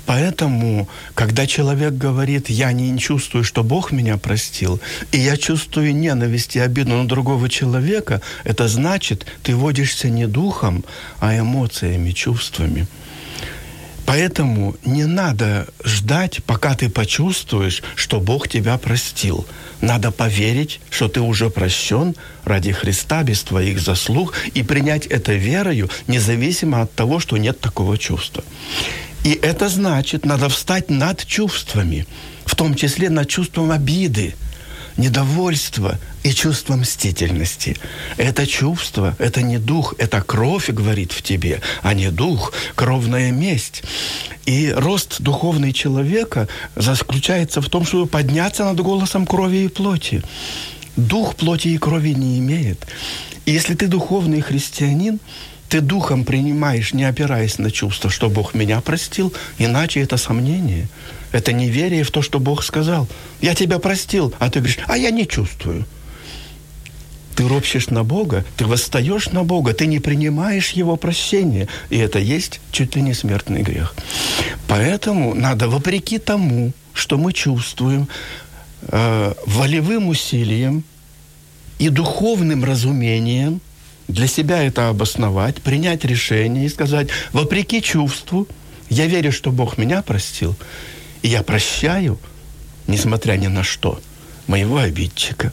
Поэтому, 0.07 0.89
когда 1.15 1.47
человек 1.47 1.95
говорит, 1.95 2.49
я 2.49 2.73
не 2.73 2.99
чувствую, 2.99 3.45
что 3.45 3.63
Бог 3.63 3.93
меня 3.93 4.17
простил, 4.17 4.81
и 5.13 5.19
я 5.19 5.37
чувствую 5.37 5.95
ненависть 5.95 6.57
и 6.57 6.61
обиду 6.61 6.97
на 6.97 7.07
другого 7.07 7.49
человека, 7.49 8.21
это 8.45 8.69
значит, 8.69 9.27
ты 9.43 9.55
водишься 9.55 10.09
не 10.09 10.27
духом, 10.27 10.85
а 11.21 11.39
эмоциями, 11.39 12.11
чувствами. 12.13 12.87
Поэтому 14.07 14.77
не 14.85 15.05
надо 15.05 15.67
ждать, 15.85 16.43
пока 16.47 16.75
ты 16.75 16.89
почувствуешь, 16.89 17.83
что 17.97 18.21
Бог 18.21 18.49
тебя 18.49 18.79
простил. 18.79 19.45
Надо 19.81 20.13
поверить, 20.13 20.81
что 20.91 21.09
ты 21.09 21.21
уже 21.21 21.51
прощен 21.51 22.15
ради 22.45 22.71
Христа 22.71 23.25
без 23.25 23.43
твоих 23.43 23.81
заслуг 23.81 24.35
и 24.55 24.63
принять 24.63 25.07
это 25.07 25.33
верою, 25.33 25.91
независимо 26.07 26.83
от 26.83 26.95
того, 26.95 27.19
что 27.19 27.37
нет 27.37 27.61
такого 27.61 27.99
чувства. 27.99 28.45
И 29.25 29.33
это 29.43 29.69
значит, 29.69 30.25
надо 30.25 30.49
встать 30.49 30.89
над 30.89 31.27
чувствами, 31.27 32.07
в 32.45 32.55
том 32.55 32.77
числе 32.77 33.11
над 33.11 33.29
чувством 33.29 33.73
обиды, 33.73 34.37
недовольства 34.97 35.99
и 36.27 36.33
чувство 36.35 36.75
мстительности. 36.75 37.77
Это 38.17 38.49
чувство, 38.49 39.15
это 39.21 39.43
не 39.43 39.59
дух, 39.59 39.95
это 39.99 40.21
кровь 40.23 40.71
говорит 40.71 41.13
в 41.13 41.23
тебе, 41.23 41.61
а 41.83 41.95
не 41.95 42.11
дух, 42.11 42.53
кровная 42.75 43.31
месть. 43.31 43.85
И 44.45 44.73
рост 44.77 45.21
духовный 45.21 45.73
человека 45.73 46.49
заключается 46.75 47.61
в 47.61 47.69
том, 47.69 47.87
чтобы 47.87 48.07
подняться 48.09 48.65
над 48.65 48.81
голосом 48.81 49.25
крови 49.25 49.67
и 49.67 49.69
плоти. 49.69 50.23
Дух 50.97 51.37
плоти 51.37 51.69
и 51.69 51.79
крови 51.79 52.15
не 52.15 52.41
имеет. 52.41 52.85
И 53.45 53.53
если 53.53 53.77
ты 53.77 53.87
духовный 53.87 54.41
христианин, 54.41 55.21
ты 55.69 55.81
духом 55.81 56.25
принимаешь, 56.25 56.93
не 56.93 57.05
опираясь 57.05 57.59
на 57.59 57.71
чувства, 57.71 58.11
что 58.11 58.29
Бог 58.29 58.55
меня 58.55 58.81
простил, 58.81 59.33
иначе 59.59 60.01
это 60.01 60.17
сомнение. 60.17 60.89
Это 61.31 61.53
неверие 61.53 62.03
в 62.03 62.11
то, 62.11 62.21
что 62.21 62.41
Бог 62.41 62.65
сказал. 62.65 63.07
Я 63.41 63.55
тебя 63.55 63.79
простил, 63.79 64.35
а 64.41 64.51
ты 64.51 64.59
говоришь, 64.59 64.79
а 64.89 64.97
я 64.97 65.11
не 65.11 65.29
чувствую. 65.29 65.87
Ты 67.37 67.47
ропщешь 67.49 67.91
на 67.91 68.03
Бога, 68.03 68.45
ты 68.57 68.65
восстаешь 68.65 69.31
на 69.31 69.45
Бога, 69.45 69.73
ты 69.75 69.87
не 69.87 70.01
принимаешь 70.01 70.71
Его 70.71 70.97
прощения. 70.97 71.69
И 71.91 71.99
это 71.99 72.19
есть 72.19 72.61
чуть 72.73 72.97
ли 72.97 73.03
не 73.03 73.15
смертный 73.15 73.63
грех. 73.63 73.95
Поэтому 74.69 75.35
надо, 75.35 75.69
вопреки 75.69 76.19
тому, 76.19 76.73
что 76.95 77.19
мы 77.19 77.33
чувствуем, 77.35 78.09
э, 78.89 79.35
волевым 79.47 80.09
усилием 80.09 80.83
и 81.79 81.91
духовным 81.91 82.65
разумением 82.65 83.61
для 84.09 84.27
себя 84.27 84.63
это 84.63 84.89
обосновать, 84.89 85.61
принять 85.63 86.05
решение 86.05 86.65
и 86.65 86.71
сказать, 86.71 87.09
вопреки 87.33 87.83
чувству, 87.83 88.49
я 88.89 89.07
верю, 89.07 89.33
что 89.33 89.51
Бог 89.51 89.79
меня 89.79 90.03
простил, 90.03 90.55
и 91.23 91.29
я 91.29 91.43
прощаю, 91.43 92.19
несмотря 92.87 93.35
ни 93.35 93.49
на 93.49 93.63
что, 93.63 94.01
моего 94.47 94.79
обидчика. 94.79 95.53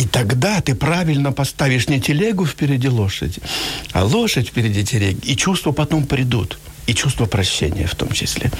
И 0.00 0.04
тогда 0.04 0.60
ты 0.60 0.74
правильно 0.74 1.32
поставишь 1.32 1.88
не 1.88 2.00
телегу 2.00 2.44
впереди 2.44 2.88
лошади, 2.88 3.40
а 3.92 4.04
лошадь 4.04 4.48
впереди 4.48 4.84
телеги, 4.84 5.18
и 5.30 5.36
чувства 5.36 5.72
потом 5.72 6.04
придут. 6.04 6.58
І 6.86 6.94
чувство 6.94 7.26
прощення 7.26 7.86
в 7.86 7.94
тому 7.94 8.12
числі. 8.12 8.50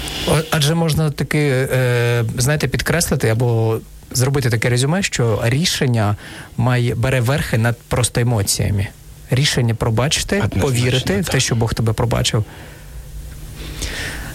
Адже 0.50 0.74
можна 0.74 1.10
таки, 1.10 1.38
е, 1.38 2.24
знаєте, 2.38 2.68
підкреслити 2.68 3.28
або 3.28 3.80
зробити 4.12 4.50
таке 4.50 4.68
резюме, 4.68 5.02
що 5.02 5.40
рішення 5.44 6.16
має 6.56 6.94
бере 6.94 7.20
верхи 7.20 7.58
над 7.58 7.78
просто 7.88 8.20
емоціями. 8.20 8.86
Рішення 9.30 9.74
пробачити, 9.74 10.36
Однозначно, 10.36 10.62
повірити 10.62 11.20
в 11.20 11.28
те, 11.28 11.40
що 11.40 11.54
Бог 11.54 11.74
тебе 11.74 11.92
пробачив. 11.92 12.44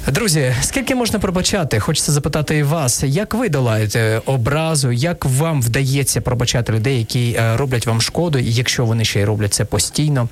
Друзі, 0.07 0.55
скільки 0.61 0.95
можна 0.95 1.19
пробачати? 1.19 1.79
Хочеться 1.79 2.11
запитати 2.11 2.63
вас, 2.63 3.03
як 3.03 3.33
ви 3.33 3.49
долаєте 3.49 4.21
образу, 4.25 4.91
як 4.91 5.25
вам 5.25 5.61
вдається 5.61 6.21
пробачати 6.21 6.73
людей, 6.73 6.97
які 6.97 7.35
е, 7.39 7.57
роблять 7.57 7.85
вам 7.87 8.01
шкоду, 8.01 8.39
і 8.39 8.51
якщо 8.51 8.85
вони 8.85 9.05
ще 9.05 9.19
й 9.19 9.23
роблять 9.23 9.53
це 9.53 9.65
постійно? 9.65 10.29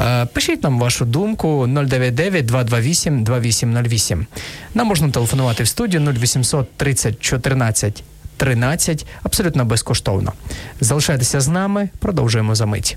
Е, 0.00 0.26
пишіть 0.26 0.62
нам 0.62 0.78
вашу 0.78 1.04
думку 1.04 1.66
099 1.68 2.46
228 2.46 3.24
2808. 3.24 4.26
Нам 4.74 4.86
можна 4.86 5.10
телефонувати 5.10 5.62
в 5.62 5.68
студію 5.68 6.12
0800 6.12 6.72
30 6.76 7.20
14 7.20 8.02
13, 8.36 9.06
абсолютно 9.22 9.64
безкоштовно. 9.64 10.32
Залишайтеся 10.80 11.40
з 11.40 11.48
нами, 11.48 11.88
продовжуємо 11.98 12.54
за 12.54 12.66
мить. 12.66 12.96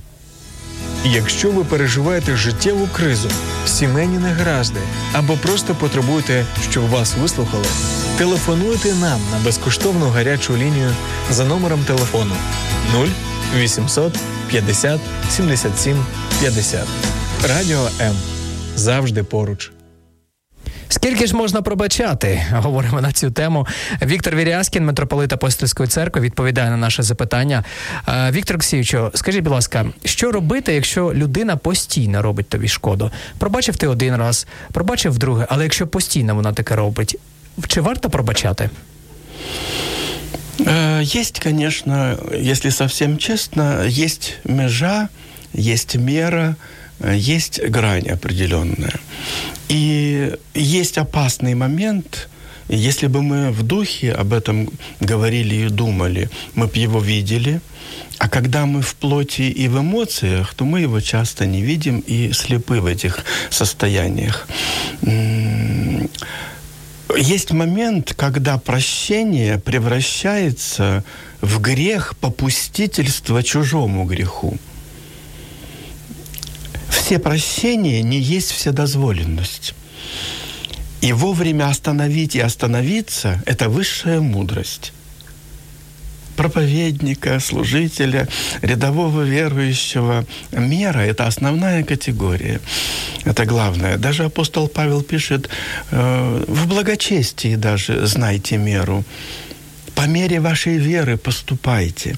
Якщо 1.05 1.51
ви 1.51 1.63
переживаєте 1.63 2.35
життєву 2.35 2.87
кризу, 2.87 3.29
сімейні 3.65 4.17
негаразди 4.17 4.79
або 5.13 5.33
просто 5.33 5.75
потребуєте, 5.75 6.45
щоб 6.71 6.89
вас 6.89 7.15
вислухали, 7.17 7.65
телефонуйте 8.17 8.93
нам 8.93 9.21
на 9.31 9.37
безкоштовну 9.45 10.09
гарячу 10.09 10.57
лінію 10.57 10.91
за 11.31 11.45
номером 11.45 11.79
телефону 11.79 12.35
0 12.93 13.07
800 13.55 14.13
50 14.49 14.99
77 15.29 16.05
50. 16.41 16.87
Радіо 17.49 17.89
М. 18.01 18.15
Завжди 18.75 19.23
поруч. 19.23 19.72
Скільки 20.93 21.27
ж 21.27 21.35
можна 21.35 21.61
пробачати? 21.61 22.45
Говоримо 22.51 23.01
на 23.01 23.11
цю 23.11 23.31
тему. 23.31 23.67
Віктор 24.01 24.35
Вірязкін, 24.35 24.85
митрополит 24.85 25.33
Апостольської 25.33 25.89
церкви, 25.89 26.21
відповідає 26.21 26.69
на 26.69 26.77
наше 26.77 27.03
запитання. 27.03 27.63
Е, 28.07 28.31
Віктор 28.31 28.55
Олексійовичу, 28.55 29.11
скажіть, 29.13 29.43
будь 29.43 29.53
ласка, 29.53 29.85
що 30.05 30.31
робити, 30.31 30.73
якщо 30.73 31.13
людина 31.13 31.57
постійно 31.57 32.21
робить 32.21 32.49
тобі 32.49 32.67
шкоду? 32.67 33.11
Пробачив 33.37 33.77
ти 33.77 33.87
один 33.87 34.15
раз, 34.15 34.47
пробачив 34.71 35.13
вдруге, 35.13 35.47
але 35.49 35.63
якщо 35.63 35.87
постійно 35.87 36.35
вона 36.35 36.53
таке 36.53 36.75
робить, 36.75 37.17
чи 37.67 37.81
варто 37.81 38.09
пробачати? 38.09 38.69
Есть, 41.15 41.39
конечно, 41.43 42.17
если 42.33 42.71
совсем 42.71 43.17
честно, 43.17 43.83
есть 43.87 44.33
межа, 44.45 45.09
есть 45.53 45.95
мера, 45.95 46.55
есть 46.99 47.61
грань 47.61 48.07
определенная. 48.07 48.99
И 49.69 50.33
есть 50.53 50.97
опасный 50.97 51.55
момент, 51.55 52.29
Если 52.69 53.07
бы 53.07 53.21
мы 53.21 53.51
в 53.51 53.63
духе 53.63 54.13
об 54.13 54.33
этом 54.33 54.69
говорили 54.99 55.55
и 55.55 55.69
думали, 55.69 56.29
мы 56.55 56.67
бы 56.67 56.77
его 56.77 56.99
видели, 56.99 57.61
а 58.19 58.29
когда 58.29 58.65
мы 58.65 58.81
в 58.81 58.95
плоти 58.95 59.41
и 59.41 59.67
в 59.67 59.79
эмоциях, 59.79 60.53
то 60.53 60.63
мы 60.63 60.79
его 60.81 61.01
часто 61.01 61.45
не 61.45 61.61
видим 61.61 61.99
и 61.99 62.31
слепы 62.31 62.79
в 62.79 62.85
этих 62.85 63.25
состояниях. 63.49 64.47
Есть 67.15 67.51
момент, 67.51 68.13
когда 68.15 68.57
прощение 68.57 69.59
превращается 69.59 71.03
в 71.41 71.59
грех 71.59 72.15
попустительства 72.17 73.43
чужому 73.43 74.05
греху. 74.05 74.57
Все 77.03 77.19
прощения 77.19 78.01
не 78.01 78.17
есть 78.17 78.51
вседозволенность. 78.51 79.75
И 81.01 81.11
вовремя 81.11 81.67
остановить 81.67 82.33
и 82.37 82.39
остановиться– 82.39 83.43
это 83.45 83.67
высшая 83.67 84.21
мудрость 84.21 84.93
проповедника, 86.37 87.39
служителя, 87.41 88.27
рядового 88.61 89.21
верующего. 89.21 90.25
Мера– 90.51 90.99
это 91.01 91.27
основная 91.27 91.83
категория. 91.83 92.61
Это 93.25 93.45
главное. 93.45 93.97
Даже 93.97 94.23
апостол 94.23 94.69
Павел 94.69 95.03
пишет, 95.03 95.49
э, 95.91 96.45
в 96.47 96.67
благочестии 96.67 97.55
даже 97.55 98.07
знайте 98.07 98.57
меру. 98.57 99.03
По 99.95 100.07
мере 100.07 100.39
вашей 100.39 100.77
веры 100.77 101.17
поступайте. 101.17 102.17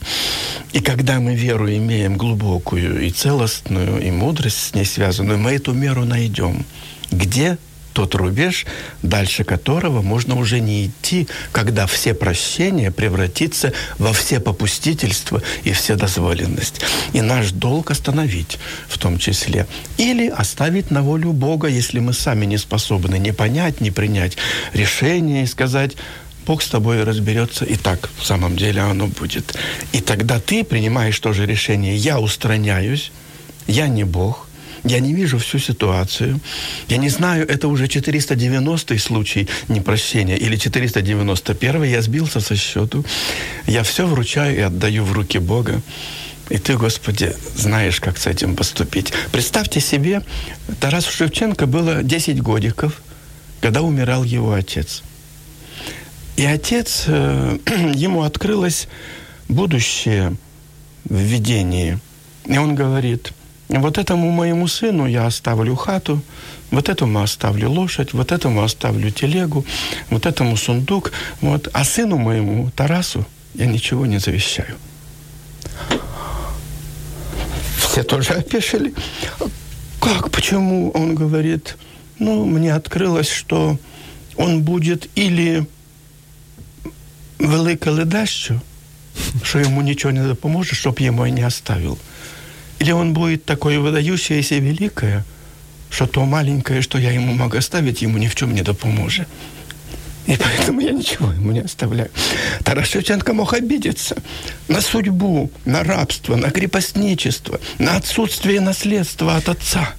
И 0.74 0.80
когда 0.80 1.20
мы 1.20 1.36
веру 1.36 1.70
имеем 1.70 2.18
глубокую 2.18 3.02
и 3.06 3.10
целостную, 3.10 4.02
и 4.02 4.12
мудрость 4.12 4.70
с 4.70 4.74
ней 4.74 4.86
связанную, 4.86 5.38
мы 5.38 5.52
эту 5.52 5.74
меру 5.74 6.06
найдем. 6.06 6.66
Где 7.12 7.58
тот 7.96 8.14
рубеж, 8.14 8.66
дальше 9.02 9.46
которого 9.46 10.02
можно 10.02 10.36
уже 10.36 10.60
не 10.60 10.88
идти, 10.88 11.30
когда 11.54 11.88
все 11.88 12.14
прощения 12.14 12.92
превратится 12.92 13.72
во 13.98 14.12
все 14.12 14.42
попустительства 14.42 15.42
и 15.64 15.72
все 15.72 15.96
дозволенность. 15.96 16.82
И 17.14 17.22
наш 17.22 17.52
долг 17.52 17.92
остановить 17.92 18.60
в 18.90 18.98
том 18.98 19.18
числе. 19.18 19.66
Или 19.98 20.28
оставить 20.28 20.92
на 20.92 21.04
волю 21.04 21.32
Бога, 21.32 21.70
если 21.70 22.00
мы 22.00 22.12
сами 22.12 22.46
не 22.46 22.58
способны 22.58 23.18
не 23.18 23.32
понять, 23.32 23.80
не 23.80 23.92
принять 23.92 24.36
решение 24.74 25.44
и 25.44 25.48
сказать, 25.48 25.96
Бог 26.46 26.62
с 26.62 26.68
тобой 26.68 27.04
разберется, 27.04 27.66
и 27.66 27.76
так 27.76 28.10
в 28.18 28.26
самом 28.26 28.56
деле 28.56 28.82
оно 28.82 29.08
будет. 29.08 29.58
И 29.94 30.02
тогда 30.02 30.40
ты 30.40 30.64
принимаешь 30.64 31.20
тоже 31.20 31.46
решение, 31.46 31.96
я 31.96 32.20
устраняюсь, 32.20 33.12
я 33.68 33.88
не 33.88 34.04
Бог, 34.04 34.48
я 34.84 35.00
не 35.00 35.14
вижу 35.14 35.40
всю 35.40 35.58
ситуацию. 35.58 36.40
Я 36.88 36.98
не 36.98 37.10
знаю, 37.10 37.48
это 37.50 37.68
уже 37.68 37.88
490 37.88 39.00
случай 39.00 39.48
непрощения 39.68 40.36
или 40.36 40.58
491 40.58 41.84
я 41.84 42.02
сбился 42.02 42.40
со 42.40 42.56
счету. 42.56 43.04
Я 43.66 43.82
все 43.82 44.06
вручаю 44.06 44.56
и 44.56 44.62
отдаю 44.62 45.04
в 45.04 45.12
руки 45.12 45.40
Бога. 45.40 45.82
И 46.50 46.58
ты, 46.60 46.78
Господи, 46.78 47.34
знаешь, 47.56 48.00
как 48.00 48.20
с 48.20 48.28
этим 48.28 48.56
поступить. 48.56 49.12
Представьте 49.32 49.80
себе, 49.80 50.22
Тарасу 50.80 51.12
Шевченко 51.12 51.66
было 51.66 52.04
10 52.04 52.44
годиков, 52.44 53.02
когда 53.62 53.82
умирал 53.82 54.24
его 54.24 54.54
отец. 54.54 55.02
И 56.38 56.46
отец, 56.46 57.06
э, 57.08 57.58
ему 57.96 58.24
открылось 58.24 58.88
будущее 59.48 60.36
в 61.06 61.16
видении. 61.16 62.00
И 62.46 62.58
он 62.58 62.76
говорит– 62.76 63.32
вот 63.70 63.98
этому 63.98 64.30
моему 64.32 64.68
сыну 64.68 65.08
я 65.08 65.26
оставлю 65.26 65.76
хату, 65.76 66.22
вот 66.72 66.90
этому 66.90 67.22
оставлю 67.22 67.72
лошадь, 67.72 68.14
вот 68.14 68.32
этому 68.32 68.64
оставлю 68.64 69.10
телегу, 69.10 69.66
вот 70.10 70.26
этому 70.26 70.56
сундук, 70.56 71.12
вот. 71.42 71.70
А 71.74 71.84
сыну 71.84 72.18
моему, 72.18 72.70
Тарасу, 72.76 73.26
я 73.56 73.66
ничего 73.66 74.06
не 74.06 74.20
завещаю. 74.20 74.76
Все 77.78 78.04
тоже 78.04 78.34
опешили. 78.34 78.94
Как, 80.00 80.30
почему? 80.30 80.92
Он 80.92 81.16
говорит, 81.16 81.78
ну, 82.20 82.46
мне 82.46 82.74
открылось, 82.74 83.30
что 83.30 83.80
он 84.38 84.62
будет 84.62 85.10
или 85.16 85.66
велике 87.39 87.91
ледащо, 87.91 88.61
що 89.43 89.61
йому 89.61 89.83
нічого 89.83 90.13
не 90.13 90.23
допоможе, 90.23 90.75
щоб 90.75 91.01
йому 91.01 91.27
не 91.27 91.47
оставил – 91.47 92.09
или 92.81 92.93
он 92.93 93.13
будет 93.13 93.45
такое 93.45 93.79
выдающееся 93.79 94.55
великое, 94.57 95.25
что 95.91 96.07
то 96.07 96.25
маленькое, 96.25 96.81
что 96.81 96.99
я 96.99 97.13
ему 97.13 97.35
могу 97.35 97.59
оставить, 97.59 98.01
ему 98.01 98.19
ни 98.19 98.27
в 98.27 98.35
чем 98.35 98.55
не 98.55 98.63
допоможет. 98.63 99.29
И 100.27 100.37
поэтому 100.37 100.81
я 100.81 100.93
ничего 100.93 101.31
ему 101.33 101.53
не 101.53 101.61
оставляю. 101.61 102.11
Тарас 102.65 102.89
Шевченко 102.89 103.35
мог 103.35 103.53
обидеться 103.53 104.17
на 104.69 104.81
судьбу, 104.81 105.51
на 105.65 105.83
рабство, 105.83 106.37
на 106.37 106.51
крепостничество, 106.51 107.61
на 107.79 107.97
отсутствие 107.97 108.61
наследства 108.61 109.37
от 109.37 109.49
отца. 109.49 109.95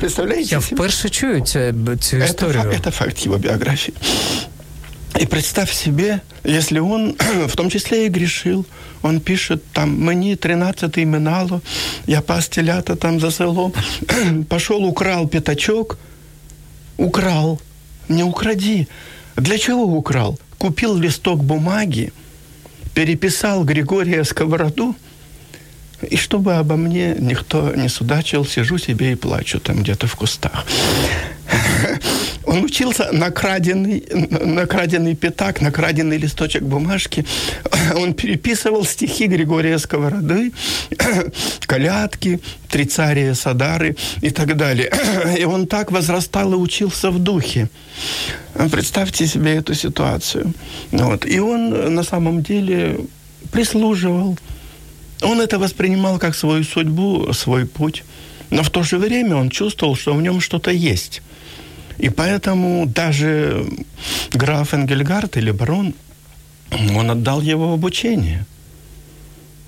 Представляете? 0.00 0.48
Я 0.56 0.60
вперше 0.60 1.08
чую 1.08 1.40
цю, 1.42 1.72
цю 2.00 2.16
історію. 2.16 2.62
Это, 2.62 2.76
это 2.76 2.90
факт 2.90 3.18
его 3.18 3.36
биографии. 3.38 3.94
И 5.19 5.25
представь 5.25 5.73
себе, 5.73 6.21
если 6.43 6.79
он 6.79 7.15
в 7.47 7.55
том 7.55 7.69
числе 7.69 8.05
и 8.05 8.09
грешил, 8.09 8.65
он 9.01 9.19
пишет 9.19 9.63
там, 9.71 9.99
мені 9.99 10.35
13 10.35 10.97
минало, 10.97 11.61
я 12.07 12.21
пас 12.21 12.47
телята 12.47 12.95
там 12.95 13.19
за 13.19 13.31
селом, 13.31 13.73
пошел, 14.49 14.85
украл 14.85 15.27
пятачок, 15.27 15.97
украл, 16.97 17.59
не 18.09 18.23
укради. 18.23 18.87
Для 19.35 19.57
чего 19.57 19.83
украл? 19.83 20.39
Купил 20.57 20.97
листок 20.97 21.43
бумаги, 21.43 22.11
переписал 22.93 23.63
Григория 23.63 24.23
Сковороду, 24.23 24.95
и 26.09 26.17
чтобы 26.17 26.53
обо 26.55 26.75
мне 26.75 27.15
никто 27.19 27.75
не 27.75 27.89
судачил, 27.89 28.45
сижу 28.45 28.77
себе 28.77 29.11
и 29.11 29.15
плачу 29.15 29.59
там 29.59 29.83
где-то 29.83 30.07
в 30.07 30.15
кустах. 30.15 30.65
Он 32.51 32.65
учился 32.65 33.11
на 33.13 33.31
краденый, 33.31 34.03
на 34.11 34.65
краденый 34.65 35.15
пятак, 35.15 35.61
на 35.61 35.71
краденый 35.71 36.17
листочек 36.17 36.63
бумажки. 36.63 37.25
Он 37.95 38.13
переписывал 38.13 38.83
стихи 38.83 39.27
Григория 39.27 39.79
Сковороды, 39.79 40.51
колядки, 41.61 42.41
Трицария 42.67 43.35
Садары 43.35 43.95
и 44.21 44.31
так 44.31 44.57
далее. 44.57 44.91
И 45.39 45.45
он 45.45 45.65
так 45.65 45.91
возрастал 45.91 46.51
и 46.51 46.57
учился 46.57 47.09
в 47.09 47.19
духе. 47.19 47.69
Представьте 48.71 49.27
себе 49.27 49.55
эту 49.55 49.73
ситуацию. 49.73 50.53
Вот. 50.91 51.25
И 51.25 51.39
он 51.39 51.95
на 51.95 52.03
самом 52.03 52.43
деле 52.43 52.97
прислуживал. 53.51 54.37
Он 55.21 55.39
это 55.39 55.57
воспринимал 55.57 56.19
как 56.19 56.35
свою 56.35 56.65
судьбу, 56.65 57.31
свой 57.31 57.65
путь. 57.65 58.03
Но 58.49 58.61
в 58.61 58.69
то 58.69 58.83
же 58.83 58.97
время 58.97 59.37
он 59.37 59.49
чувствовал, 59.49 59.95
что 59.95 60.13
в 60.13 60.21
нем 60.21 60.41
что-то 60.41 60.71
есть. 60.71 61.21
И 61.97 62.09
поэтому 62.09 62.85
даже 62.85 63.65
граф 64.33 64.73
Энгельгард 64.73 65.37
или 65.37 65.51
барон, 65.51 65.93
он 66.95 67.11
отдал 67.11 67.41
его 67.41 67.71
в 67.71 67.73
обучение. 67.73 68.45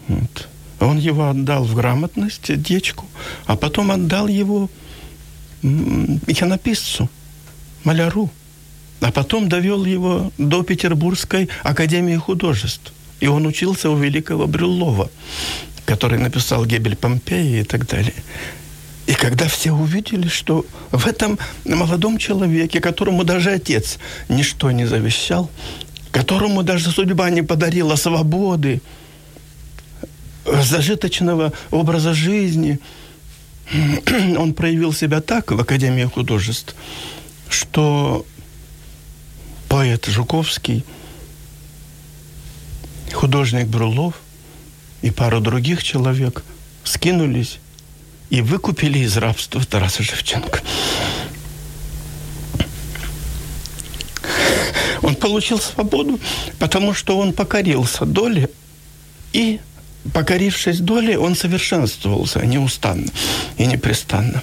Вот. 0.07 0.49
Он 0.79 0.97
его 0.97 1.29
отдал 1.29 1.63
в 1.63 1.75
грамотность, 1.75 2.61
дечку, 2.61 3.05
а 3.45 3.55
потом 3.55 3.91
отдал 3.91 4.27
его 4.27 4.69
иконописцу, 5.61 7.09
маляру. 7.83 8.29
А 9.01 9.11
потом 9.11 9.49
довел 9.49 9.85
его 9.85 10.31
до 10.37 10.63
Петербургской 10.63 11.49
академии 11.63 12.15
художеств. 12.15 12.93
И 13.19 13.27
он 13.27 13.45
учился 13.45 13.89
у 13.89 13.97
великого 13.97 14.47
Брюллова, 14.47 15.09
который 15.85 16.19
написал 16.19 16.65
«Гебель 16.65 16.95
Помпеи» 16.95 17.61
и 17.61 17.63
так 17.63 17.85
далее. 17.87 18.13
И 19.05 19.13
когда 19.15 19.47
все 19.47 19.71
увидели, 19.71 20.27
что 20.27 20.65
в 20.91 21.07
этом 21.07 21.37
молодом 21.65 22.17
человеке, 22.17 22.79
которому 22.79 23.23
даже 23.23 23.51
отец 23.51 23.99
ничто 24.29 24.71
не 24.71 24.85
завещал, 24.85 25.49
которому 26.11 26.63
даже 26.63 26.89
судьба 26.89 27.29
не 27.29 27.41
подарила 27.41 27.95
свободы, 27.95 28.81
зажиточного 30.45 31.51
образа 31.71 32.13
жизни, 32.13 32.79
он 34.37 34.53
проявил 34.53 34.93
себя 34.93 35.21
так 35.21 35.51
в 35.51 35.59
Академии 35.59 36.05
художеств, 36.05 36.75
что 37.49 38.25
поэт 39.67 40.05
Жуковский, 40.05 40.85
художник 43.11 43.67
Брулов 43.67 44.21
и 45.01 45.11
пару 45.11 45.41
других 45.41 45.83
человек 45.83 46.43
скинулись 46.83 47.59
и 48.33 48.41
выкупили 48.41 48.97
из 48.99 49.17
рабства 49.17 49.63
Тараса 49.63 50.01
Шевченко. 50.03 50.59
Он 55.03 55.15
получил 55.15 55.59
свободу, 55.59 56.19
потому 56.57 56.95
что 56.95 57.19
он 57.19 57.33
покорился 57.33 58.05
доле, 58.05 58.49
и, 59.33 59.59
покорившись 60.13 60.79
доле, 60.79 61.15
он 61.19 61.35
совершенствовался 61.35 62.39
неустанно 62.39 63.11
и 63.59 63.67
непрестанно. 63.67 64.41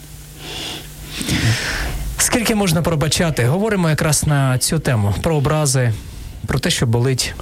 Скільки 2.19 2.55
можна 2.55 2.83
пробачати? 2.83 3.45
Говоримо 3.45 3.91
якраз 3.91 4.27
на 4.27 4.59
цю 4.59 4.79
тему 4.79 5.15
про 5.23 5.37
образи, 5.37 5.93
про 6.47 6.59
те, 6.59 6.71
що 6.71 6.87
болить. 6.87 7.35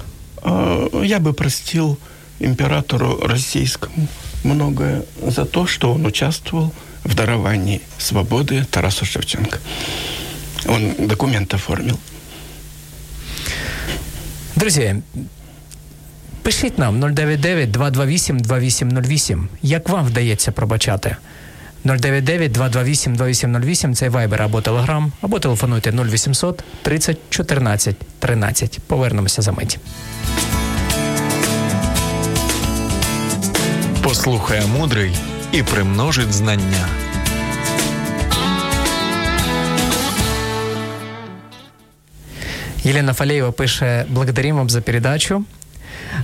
Я 1.03 1.19
бы 1.19 1.33
простил 1.33 1.97
императору 2.39 3.19
российскому 3.27 4.07
многое 4.43 5.03
за 5.27 5.45
то, 5.45 5.67
что 5.67 5.93
он 5.93 6.05
участвовал 6.05 6.73
в 7.03 7.15
даровании 7.15 7.81
свободы 7.97 8.65
Тарасу 8.69 9.05
Шевченко. 9.05 9.59
Он 10.67 10.93
документ 11.07 11.53
оформил. 11.53 11.97
Друзі, 14.55 14.95
пишіть 16.41 16.77
нам 16.77 17.03
099-228-2808. 17.03 19.47
Як 19.61 19.89
вам 19.89 20.05
вдається 20.05 20.51
пробачати? 20.51 21.15
099-228-2808 21.85 23.95
це 23.95 24.09
Viber 24.09 24.41
або 24.41 24.59
Telegram, 24.59 25.11
або 25.21 25.39
телефонуйте 25.39 25.91
0800 25.91 26.63
30 26.81 27.17
14 27.29 27.95
13. 28.19 28.79
Повернемося 28.87 29.41
за 29.41 29.51
мить. 29.51 29.79
Послухає 34.03 34.67
мудрий 34.67 35.11
і 35.51 35.63
примножить 35.63 36.33
знання. 36.33 36.87
Єлена 42.83 43.13
Фалєєва 43.13 43.51
пише: 43.51 44.05
благодарим 44.09 44.55
вам 44.55 44.69
за 44.69 44.81
передачу. 44.81 45.43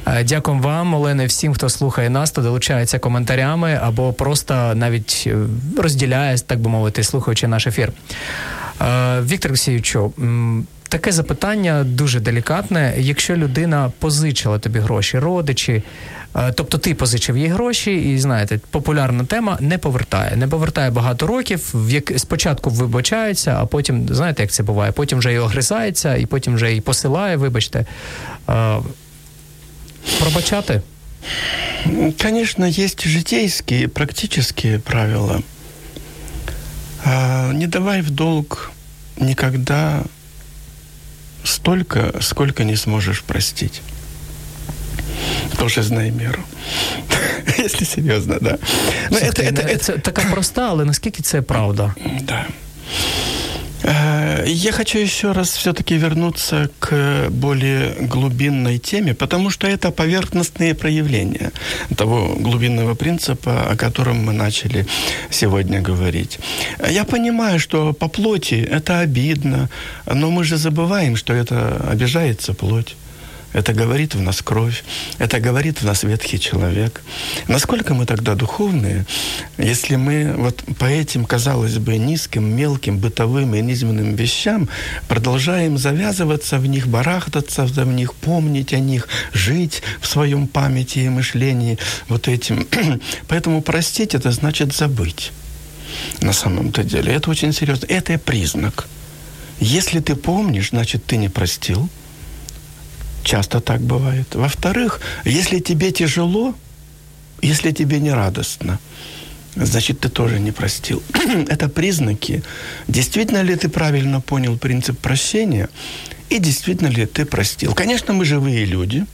Е, 0.08 0.24
Дякуємо 0.24 0.64
вам, 0.64 0.94
Олени, 0.94 1.26
всім, 1.26 1.54
хто 1.54 1.70
слухає 1.70 2.10
нас, 2.10 2.32
хто 2.32 2.42
долучається 2.42 3.00
коментарями 3.00 3.80
або 3.82 4.14
просто 4.14 4.54
навіть 4.76 5.24
е, 5.28 5.38
розділяє, 5.78 6.38
так 6.38 6.60
би 6.60 6.70
мовити, 6.70 7.04
слухаючи 7.04 7.48
наш 7.48 7.68
ефір. 7.68 7.92
Е, 8.82 9.22
Віктор 9.22 9.52
Олексійовичу, 9.52 10.14
таке 10.90 11.12
запитання 11.12 11.84
дуже 11.84 12.20
делікатне. 12.20 12.94
Якщо 12.98 13.36
людина 13.36 13.92
позичила 14.00 14.60
тобі 14.60 14.80
гроші, 14.80 15.20
родичі, 15.20 15.84
е, 16.36 16.52
тобто 16.52 16.78
ти 16.78 16.94
позичив 16.94 17.38
їй 17.38 17.48
гроші, 17.48 17.96
і 17.96 18.20
знаєте, 18.20 18.60
популярна 18.72 19.24
тема 19.24 19.58
не 19.62 19.78
повертає. 19.78 20.36
Не 20.36 20.48
повертає 20.48 20.90
багато 20.90 21.28
років, 21.28 21.72
в 21.74 21.90
як 21.92 22.12
спочатку 22.18 22.70
вибачається, 22.70 23.58
а 23.60 23.66
потім, 23.66 24.08
знаєте, 24.12 24.44
як 24.44 24.52
це 24.52 24.64
буває, 24.64 24.92
потім 24.92 25.20
вже 25.20 25.34
й 25.34 25.38
огризається, 25.38 26.16
і 26.16 26.26
потім 26.26 26.56
вже 26.56 26.76
і 26.76 26.82
посилає, 26.82 27.38
вибачте. 27.38 27.86
Е, 28.50 28.78
Пробачати? 30.20 30.82
Конечно, 32.22 32.66
есть 32.66 33.08
житейские, 33.08 33.88
практические 33.88 34.80
правила. 34.80 35.42
Не 37.06 37.68
давай 37.68 38.02
в 38.02 38.10
долг 38.10 38.72
никогда 39.18 40.04
столько, 41.46 42.14
сколько 42.22 42.64
не 42.64 42.76
сможешь 42.78 43.22
простить. 43.22 43.82
Тоже 45.58 45.84
знай 45.84 46.12
меру. 46.12 46.40
Если 47.58 47.86
серьезно, 47.86 48.38
да. 48.42 48.58
Это, 49.12 49.44
не- 49.44 49.52
это, 49.52 49.78
це 49.78 49.98
така 49.98 50.22
проста, 50.32 50.68
але 50.70 50.86
наскільки 50.86 51.22
це 51.24 51.42
правда? 51.42 51.96
Да. 52.22 52.46
Э, 53.86 54.44
Я 54.48 54.72
хочу 54.72 55.00
еще 55.00 55.32
раз 55.32 55.50
все-таки 55.50 55.96
вернуться 55.98 56.70
к 56.80 57.28
более 57.30 57.94
глубинной 58.08 58.78
теме, 58.80 59.14
потому 59.14 59.50
что 59.50 59.68
это 59.68 59.92
поверхностные 59.92 60.74
проявления 60.74 61.52
того 61.98 62.36
глубинного 62.40 62.96
принципа, 62.96 63.72
о 63.72 63.76
котором 63.76 64.26
мы 64.26 64.34
начали 64.34 64.86
сегодня 65.30 65.82
говорить. 65.82 66.40
Я 66.90 67.04
понимаю, 67.04 67.60
что 67.60 67.94
по 67.94 68.08
плоти 68.08 68.56
это 68.56 69.00
обидно, 69.00 69.70
но 70.06 70.32
мы 70.32 70.44
же 70.44 70.58
забываем, 70.58 71.16
что 71.16 71.34
это 71.34 71.90
обижается 71.92 72.54
плоть. 72.54 72.96
Это 73.56 73.72
говорит 73.72 74.16
в 74.16 74.20
нас 74.20 74.42
кровь, 74.42 74.84
это 75.18 75.40
говорит 75.40 75.82
в 75.82 75.86
нас 75.86 76.04
ветхий 76.04 76.38
человек. 76.42 77.02
Насколько 77.48 77.94
мы 77.94 78.06
тогда 78.06 78.36
духовные, 78.36 79.06
если 79.58 79.96
мы 79.96 80.34
вот 80.36 80.62
по 80.78 80.84
этим, 80.84 81.24
казалось 81.24 81.78
бы, 81.78 81.98
низким, 81.98 82.54
мелким, 82.54 82.98
бытовым 82.98 83.56
и 83.56 83.62
низменным 83.62 84.16
вещам 84.16 84.68
продолжаем 85.08 85.78
завязываться 85.78 86.58
в 86.58 86.66
них, 86.66 86.88
барахтаться 86.88 87.66
в 87.66 87.88
них, 87.88 88.14
помнить 88.16 88.74
о 88.74 88.80
них, 88.80 89.08
жить 89.32 89.82
в 90.02 90.08
своем 90.08 90.48
памяти 90.48 91.00
и 91.00 91.10
мышлении 91.10 91.78
вот 92.10 92.28
этим. 92.28 92.68
Поэтому 93.30 93.62
простить 93.62 94.16
это 94.16 94.32
значит 94.32 94.76
забыть 94.76 95.32
на 96.20 96.34
самом-то 96.34 96.84
деле. 96.84 97.14
Это 97.14 97.30
очень 97.30 97.54
серьезно. 97.54 97.86
Это 97.86 98.18
признак. 98.18 98.90
Если 99.62 100.02
ты 100.02 100.18
помнишь, 100.18 100.72
значит, 100.72 101.06
ты 101.06 101.16
не 101.16 101.30
простил. 101.30 101.90
Часто 103.26 103.60
так 103.60 103.82
бывает. 103.82 104.36
Во-вторых, 104.36 105.02
если 105.26 105.60
тебе 105.60 105.92
тяжело, 105.92 106.54
если 107.42 107.72
тебе 107.72 108.00
не 108.00 108.14
радостно, 108.14 108.80
значит, 109.56 110.00
ты 110.00 110.10
тоже 110.10 110.40
не 110.40 110.52
простил. 110.52 111.02
Это 111.50 111.68
признаки, 111.68 112.44
действительно 112.88 113.42
ли 113.42 113.56
ты 113.56 113.68
правильно 113.68 114.22
понял 114.22 114.60
принцип 114.60 115.00
прощения 115.00 115.70
и 116.30 116.38
действительно 116.38 116.90
ли 116.90 117.08
ты 117.08 117.26
простил. 117.26 117.74
Конечно, 117.74 118.14
мы 118.14 118.26
живые 118.26 118.64
люди, 118.64 119.06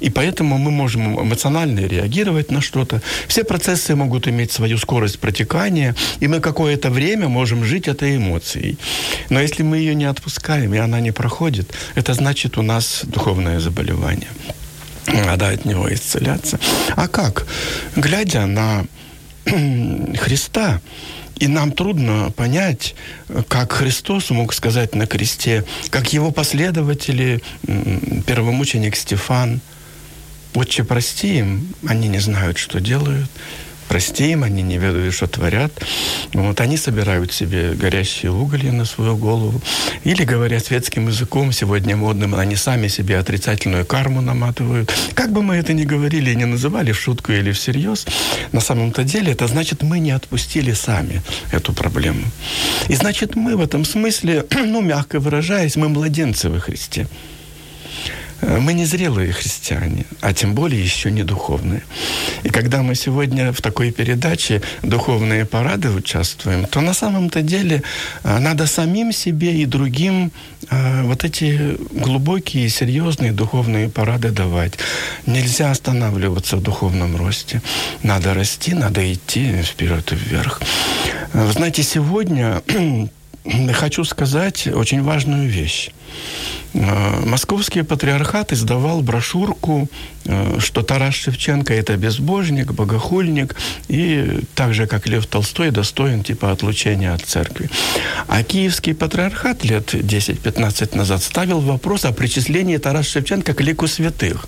и 0.00 0.10
поэтому 0.10 0.58
мы 0.58 0.70
можем 0.70 1.20
эмоционально 1.20 1.80
реагировать 1.80 2.50
на 2.50 2.60
что-то. 2.60 3.02
Все 3.26 3.44
процессы 3.44 3.94
могут 3.94 4.28
иметь 4.28 4.52
свою 4.52 4.78
скорость 4.78 5.18
протекания, 5.18 5.94
и 6.20 6.28
мы 6.28 6.40
какое-то 6.40 6.90
время 6.90 7.28
можем 7.28 7.64
жить 7.64 7.88
этой 7.88 8.16
эмоцией. 8.16 8.78
Но 9.30 9.40
если 9.40 9.62
мы 9.62 9.78
ее 9.78 9.94
не 9.94 10.04
отпускаем, 10.04 10.74
и 10.74 10.78
она 10.78 11.00
не 11.00 11.12
проходит, 11.12 11.72
это 11.94 12.14
значит 12.14 12.58
у 12.58 12.62
нас 12.62 13.02
духовное 13.04 13.60
заболевание. 13.60 14.30
Надо 15.06 15.48
от 15.48 15.64
него 15.64 15.92
исцеляться. 15.92 16.60
А 16.96 17.08
как? 17.08 17.46
Глядя 17.96 18.46
на 18.46 18.84
Христа, 20.16 20.80
и 21.36 21.46
нам 21.46 21.72
трудно 21.72 22.30
понять, 22.36 22.94
как 23.48 23.72
Христос 23.72 24.30
мог 24.30 24.52
сказать 24.52 24.94
на 24.94 25.06
кресте, 25.06 25.64
как 25.90 26.12
его 26.12 26.30
последователи, 26.32 27.40
первомученик 28.26 28.96
Стефан, 28.96 29.60
«Отче, 30.54 30.84
прости 30.84 31.38
им, 31.38 31.68
они 31.86 32.08
не 32.08 32.18
знают, 32.18 32.58
что 32.58 32.80
делают». 32.80 33.30
Прости 33.88 34.32
им, 34.32 34.44
они 34.44 34.62
не 34.62 34.76
ведают, 34.76 35.14
что 35.14 35.26
творят. 35.26 35.72
Вот 36.34 36.60
они 36.60 36.76
собирают 36.76 37.32
себе 37.32 37.72
горящие 37.72 38.30
уголья 38.30 38.70
на 38.70 38.84
свою 38.84 39.16
голову. 39.16 39.60
Или, 40.04 40.24
говоря 40.24 40.60
светским 40.60 41.08
языком, 41.08 41.52
сегодня 41.52 41.96
модным, 41.96 42.34
они 42.34 42.54
сами 42.54 42.88
себе 42.88 43.18
отрицательную 43.18 43.86
карму 43.86 44.20
наматывают. 44.20 44.94
Как 45.14 45.32
бы 45.32 45.42
мы 45.42 45.56
это 45.56 45.72
ни 45.72 45.84
говорили 45.84 46.30
и 46.30 46.36
не 46.36 46.44
называли, 46.44 46.92
в 46.92 47.00
шутку 47.00 47.32
или 47.32 47.50
всерьез, 47.52 48.06
на 48.52 48.60
самом-то 48.60 49.04
деле 49.04 49.32
это 49.32 49.46
значит, 49.46 49.82
мы 49.82 50.00
не 50.00 50.10
отпустили 50.10 50.74
сами 50.74 51.22
эту 51.50 51.72
проблему. 51.72 52.24
И 52.88 52.94
значит, 52.94 53.36
мы 53.36 53.56
в 53.56 53.60
этом 53.62 53.86
смысле, 53.86 54.44
ну, 54.54 54.82
мягко 54.82 55.18
выражаясь, 55.18 55.76
мы 55.76 55.88
младенцы 55.88 56.50
во 56.50 56.60
Христе. 56.60 57.08
Мы 58.40 58.72
не 58.72 58.84
зрелые 58.84 59.32
христиане, 59.32 60.04
а 60.20 60.32
тем 60.32 60.54
более 60.54 60.80
еще 60.80 61.10
не 61.10 61.24
духовные. 61.24 61.82
И 62.44 62.50
когда 62.50 62.82
мы 62.82 62.94
сегодня 62.94 63.52
в 63.52 63.60
такой 63.60 63.90
передаче 63.90 64.62
«Духовные 64.82 65.44
парады» 65.44 65.90
участвуем, 65.90 66.66
то 66.66 66.80
на 66.80 66.94
самом-то 66.94 67.42
деле 67.42 67.82
э, 68.22 68.38
надо 68.38 68.66
самим 68.66 69.12
себе 69.12 69.54
и 69.60 69.66
другим 69.66 70.30
э, 70.70 71.02
вот 71.02 71.24
эти 71.24 71.76
глубокие, 71.90 72.68
серьезные 72.68 73.32
духовные 73.32 73.88
парады 73.88 74.30
давать. 74.30 74.78
Нельзя 75.26 75.72
останавливаться 75.72 76.56
в 76.56 76.62
духовном 76.62 77.16
росте. 77.16 77.60
Надо 78.04 78.34
расти, 78.34 78.72
надо 78.72 79.12
идти 79.12 79.62
вперед 79.62 80.12
и 80.12 80.14
вверх. 80.14 80.60
Вы 81.32 81.52
знаете, 81.52 81.82
сегодня 81.82 82.62
хочу 83.72 84.04
сказать 84.04 84.68
очень 84.68 85.02
важную 85.02 85.48
вещь. 85.48 85.90
Э, 86.74 87.24
Московский 87.24 87.82
патриархат 87.82 88.52
издавал 88.52 89.00
брошюрку, 89.00 89.88
э, 90.24 90.58
что 90.60 90.82
Тарас 90.82 91.14
Шевченко– 91.14 91.72
это 91.74 91.96
безбожник, 91.96 92.72
богохульник, 92.72 93.56
и 93.88 94.40
так 94.54 94.74
же, 94.74 94.86
как 94.86 95.06
Лев 95.06 95.26
Толстой, 95.26 95.70
достоин 95.70 96.22
типа 96.22 96.52
отлучения 96.52 97.14
от 97.14 97.22
церкви. 97.22 97.70
А 98.26 98.42
Киевский 98.42 98.94
патриархат 98.94 99.64
лет 99.64 99.94
10-15 99.94 100.96
назад 100.96 101.22
ставил 101.22 101.60
вопрос 101.60 102.04
о 102.04 102.12
причислении 102.12 102.76
Тараса 102.76 103.10
Шевченко 103.10 103.54
к 103.54 103.60
лику 103.60 103.86
святых. 103.86 104.46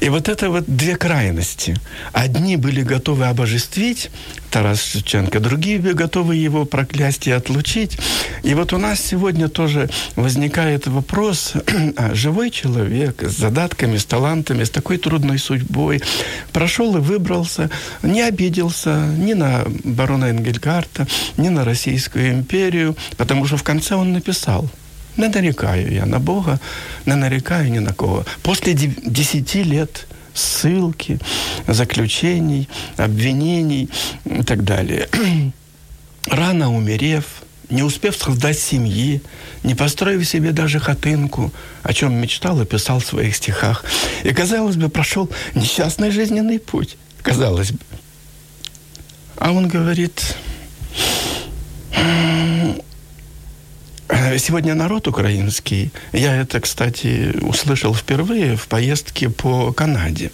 И 0.00 0.08
вот 0.08 0.28
это 0.28 0.50
вот 0.50 0.64
две 0.66 0.96
крайности. 0.96 1.76
Одни 2.12 2.56
были 2.56 2.82
готовы 2.82 3.26
обожествить 3.26 4.10
Тарас 4.50 4.82
Шевченко, 4.82 5.40
другие 5.40 5.78
готовы 5.78 6.36
его 6.36 6.64
проклясть 6.64 7.26
и 7.26 7.30
отлучить. 7.30 7.98
И 8.42 8.54
вот 8.54 8.72
у 8.72 8.78
нас 8.78 9.00
сегодня 9.00 9.48
тоже 9.48 9.88
возникает 10.16 10.65
вопрос, 10.86 11.54
а 11.96 12.14
живой 12.14 12.50
человек 12.50 13.22
с 13.22 13.36
задатками, 13.36 13.96
с 13.96 14.04
талантами, 14.04 14.64
с 14.64 14.70
такой 14.70 14.98
трудной 14.98 15.38
судьбой, 15.38 16.02
прошел 16.52 16.96
и 16.96 17.00
выбрался, 17.00 17.70
не 18.02 18.22
обиделся 18.22 19.06
ни 19.18 19.34
на 19.34 19.64
барона 19.84 20.26
Энгельгарта, 20.26 21.06
ни 21.36 21.48
на 21.48 21.64
Российскую 21.64 22.32
империю, 22.32 22.96
потому 23.16 23.46
что 23.46 23.56
в 23.56 23.62
конце 23.62 23.94
он 23.94 24.12
написал– 24.12 24.68
не 25.16 25.28
нарекаю 25.28 25.92
я 25.92 26.06
на 26.06 26.18
Бога, 26.18 26.60
не 27.06 27.14
нарекаю 27.14 27.70
ни 27.70 27.78
на 27.78 27.94
кого. 27.94 28.24
После 28.42 28.74
десяти 28.74 29.62
лет 29.62 30.06
ссылки, 30.34 31.18
заключений, 31.66 32.68
обвинений 32.96 33.88
и 34.24 34.42
так 34.42 34.64
далее. 34.64 35.08
Рано 36.26 36.74
умерев, 36.74 37.24
не 37.70 37.82
успев 37.82 38.16
создать 38.16 38.58
семьи, 38.58 39.20
не 39.62 39.74
построив 39.74 40.26
себе 40.26 40.52
даже 40.52 40.78
хатынку, 40.78 41.52
о 41.82 41.92
чем 41.92 42.14
мечтал 42.14 42.60
и 42.60 42.66
писал 42.66 43.00
в 43.00 43.06
своих 43.06 43.36
стихах. 43.36 43.84
И, 44.24 44.32
казалось 44.32 44.76
бы, 44.76 44.88
прошел 44.88 45.30
несчастный 45.54 46.10
жизненный 46.10 46.58
путь, 46.58 46.96
казалось 47.22 47.72
бы. 47.72 47.78
А 49.36 49.52
он 49.52 49.68
говорит, 49.68 50.36
Сегодня 54.38 54.74
народ 54.74 55.08
украинский, 55.08 55.90
я 56.12 56.36
это, 56.36 56.60
кстати, 56.60 57.36
услышал 57.40 57.92
впервые 57.92 58.56
в 58.56 58.68
поездке 58.68 59.28
по 59.28 59.72
Канаде, 59.72 60.30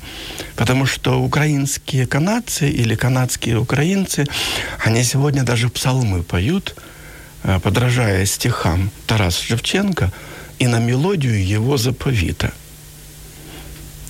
потому 0.56 0.84
что 0.84 1.22
украинские 1.22 2.06
канадцы 2.06 2.68
или 2.68 2.94
канадские 2.94 3.58
украинцы, 3.58 4.26
они 4.84 5.02
сегодня 5.04 5.42
даже 5.42 5.68
псалмы 5.68 6.22
поют, 6.22 6.76
подражая 7.62 8.26
стихам 8.26 8.90
Тараса 9.06 9.42
Шевченко 9.44 10.12
и 10.58 10.66
на 10.66 10.78
мелодию 10.78 11.44
его 11.44 11.76
заповита. 11.76 12.52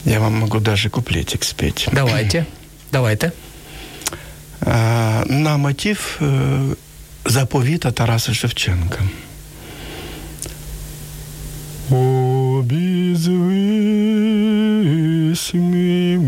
Я 0.05 0.20
вам 0.20 0.35
могу 0.41 0.61
даже 0.61 0.91
куплетик 0.91 1.45
спеть. 1.45 1.89
Давайте, 1.93 2.47
давайте. 2.93 3.33
Э, 4.61 5.24
на 5.26 5.57
мотив 5.57 6.16
э, 6.20 6.74
заповита 7.24 7.93
Тараса 7.93 8.35
Шевченко. 8.35 8.99
Обізвись 11.91 13.45
мій 15.55 16.18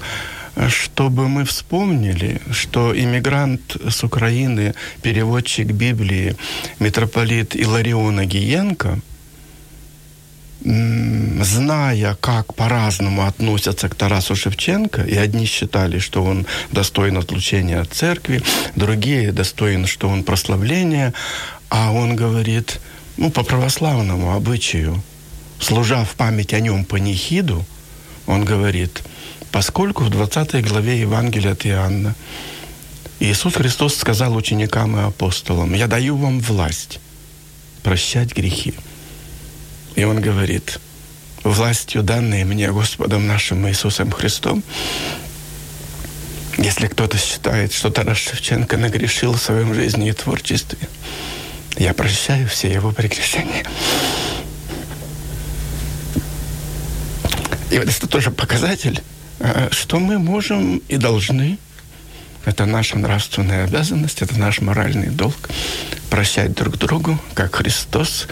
чтобы 0.69 1.29
мы 1.29 1.45
вспомнили, 1.45 2.41
что 2.51 2.93
иммигрант 2.97 3.77
с 3.89 4.05
Украины, 4.05 4.75
переводчик 5.03 5.67
Библии, 5.69 6.37
митрополит 6.79 7.57
Иларион 7.57 8.19
Агиенко, 8.19 9.01
м, 10.65 11.45
зная, 11.45 12.17
как 12.21 12.55
по-разному 12.55 13.27
относятся 13.27 13.89
к 13.89 13.95
Тарасу 13.95 14.37
Шевченко, 14.37 15.03
и 15.03 15.17
одни 15.17 15.47
считали, 15.47 15.99
что 15.99 16.23
он 16.23 16.47
достоин 16.73 17.17
отлучения 17.17 17.81
от 17.81 17.93
церкви, 17.93 18.43
другие 18.77 19.33
достоин, 19.33 19.87
что 19.87 20.09
он 20.09 20.23
прославления, 20.25 21.15
а 21.69 21.93
он 21.93 22.17
говорит, 22.17 22.81
ну, 23.17 23.31
по 23.31 23.43
православному 23.43 24.35
обычаю, 24.35 25.03
служа 25.61 26.05
в 26.05 26.15
память 26.15 26.53
о 26.55 26.61
нем 26.61 26.85
панихиду, 26.85 27.65
он 28.27 28.45
говорит, 28.45 29.03
поскольку 29.53 30.05
в 30.05 30.11
20 30.11 30.67
главе 30.67 31.01
Евангелия 31.01 31.53
от 31.53 31.67
Иоанна 31.67 32.15
Иисус 33.19 33.55
Христос 33.55 33.97
сказал 33.97 34.35
ученикам 34.35 34.97
и 34.99 35.03
апостолам, 35.03 35.75
«Я 35.75 35.87
даю 35.87 36.17
вам 36.17 36.41
власть 36.41 37.01
прощать 37.83 38.35
грехи». 38.35 38.75
И 39.97 40.05
Он 40.05 40.21
говорит, 40.21 40.81
властью, 41.43 42.03
данной 42.03 42.45
мне 42.45 42.71
Господом 42.71 43.27
нашим 43.27 43.69
Иисусом 43.69 44.11
Христом, 44.11 44.63
если 46.57 46.87
кто-то 46.87 47.19
считает, 47.19 47.73
что 47.73 47.91
Тарас 47.91 48.19
Шевченко 48.19 48.77
нагрешил 48.77 49.35
в 49.35 49.43
своем 49.43 49.75
жизни 49.75 50.09
и 50.09 50.13
творчестве, 50.13 50.79
я 51.77 51.95
прощаю 51.95 52.49
все 52.49 52.73
его 52.73 52.93
прегрешения. 52.93 53.65
И 57.71 57.79
вот 57.79 57.89
это 57.89 58.07
тоже 58.07 58.31
показатель, 58.31 59.01
что 59.71 59.99
мы 59.99 60.19
можем 60.19 60.83
и 60.89 60.97
должны, 60.97 61.59
это 62.45 62.67
наша 62.67 62.99
нравственная 62.99 63.65
обязанность, 63.65 64.23
это 64.23 64.39
наш 64.39 64.61
моральный 64.61 65.09
долг, 65.09 65.51
прощать 66.11 66.53
друг 66.55 66.77
другу, 66.79 67.19
как 67.35 67.55
Христос 67.55 68.27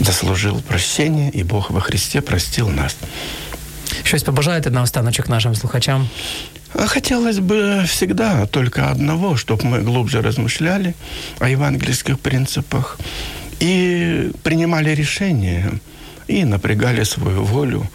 заслужил 0.00 0.60
прощение, 0.62 1.30
и 1.30 1.42
Бог 1.42 1.70
во 1.70 1.80
Христе 1.80 2.20
простил 2.20 2.68
нас. 2.68 2.96
щось 4.06 4.22
побажаєте 4.22 4.70
на 4.70 4.82
останочок 4.82 5.28
нашим 5.28 5.54
слухачам? 5.54 6.08
А 6.74 6.86
хотелось 6.86 7.38
бы 7.38 7.84
всегда 7.86 8.46
только 8.46 8.90
одного, 8.90 9.36
чтобы 9.36 9.64
мы 9.64 9.82
глубже 9.82 10.22
размышляли 10.22 10.94
о 11.38 11.48
евангельских 11.48 12.18
принципах 12.18 12.98
и 13.60 14.30
принимали 14.42 14.94
решения, 14.94 15.70
и 16.28 16.44
напрягали 16.44 17.04
свою 17.04 17.44
волю 17.44 17.86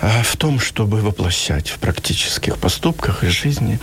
в 0.00 0.36
том, 0.36 0.58
чтобы 0.58 1.00
воплощать 1.00 1.68
в 1.68 1.78
практических 1.78 2.56
поступках 2.56 3.24
и 3.24 3.28
жизни 3.28 3.78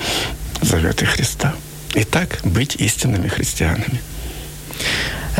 заветы 0.61 1.05
Христа. 1.05 1.53
И 1.95 2.03
так 2.03 2.39
быть 2.43 2.75
истинными 2.75 3.27
христианами. 3.27 4.01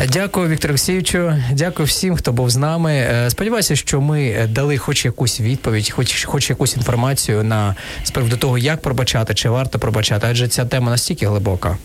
Дякую, 0.08 0.48
Віктор 0.48 0.70
Олексійовичу. 0.70 1.34
Дякую 1.52 1.86
всім, 1.86 2.16
хто 2.16 2.32
був 2.32 2.50
з 2.50 2.56
нами. 2.56 2.92
Е, 2.92 3.30
сподіваюся, 3.30 3.76
що 3.76 4.00
ми 4.00 4.48
дали 4.50 4.78
хоч 4.78 5.04
якусь 5.04 5.40
відповідь, 5.40 5.90
хоч 5.90 6.24
хоч 6.24 6.50
якусь 6.50 6.76
інформацію 6.76 7.44
на 7.44 7.74
з 8.04 8.10
приводу 8.10 8.36
того, 8.36 8.58
як 8.58 8.82
пробачати, 8.82 9.34
чи 9.34 9.48
варто 9.48 9.78
пробачати, 9.78 10.26
адже 10.30 10.48
ця 10.48 10.64
тема 10.64 10.90
настільки 10.90 11.26
глибока. 11.26 11.76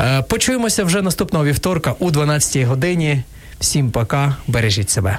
Е, 0.00 0.22
почуємося 0.22 0.84
вже 0.84 1.02
наступного 1.02 1.44
вівторка 1.44 1.94
у 1.98 2.10
12-й 2.10 2.64
годині. 2.64 3.22
Всім 3.60 3.90
пока, 3.90 4.36
бережіть 4.46 4.90
себе. 4.90 5.18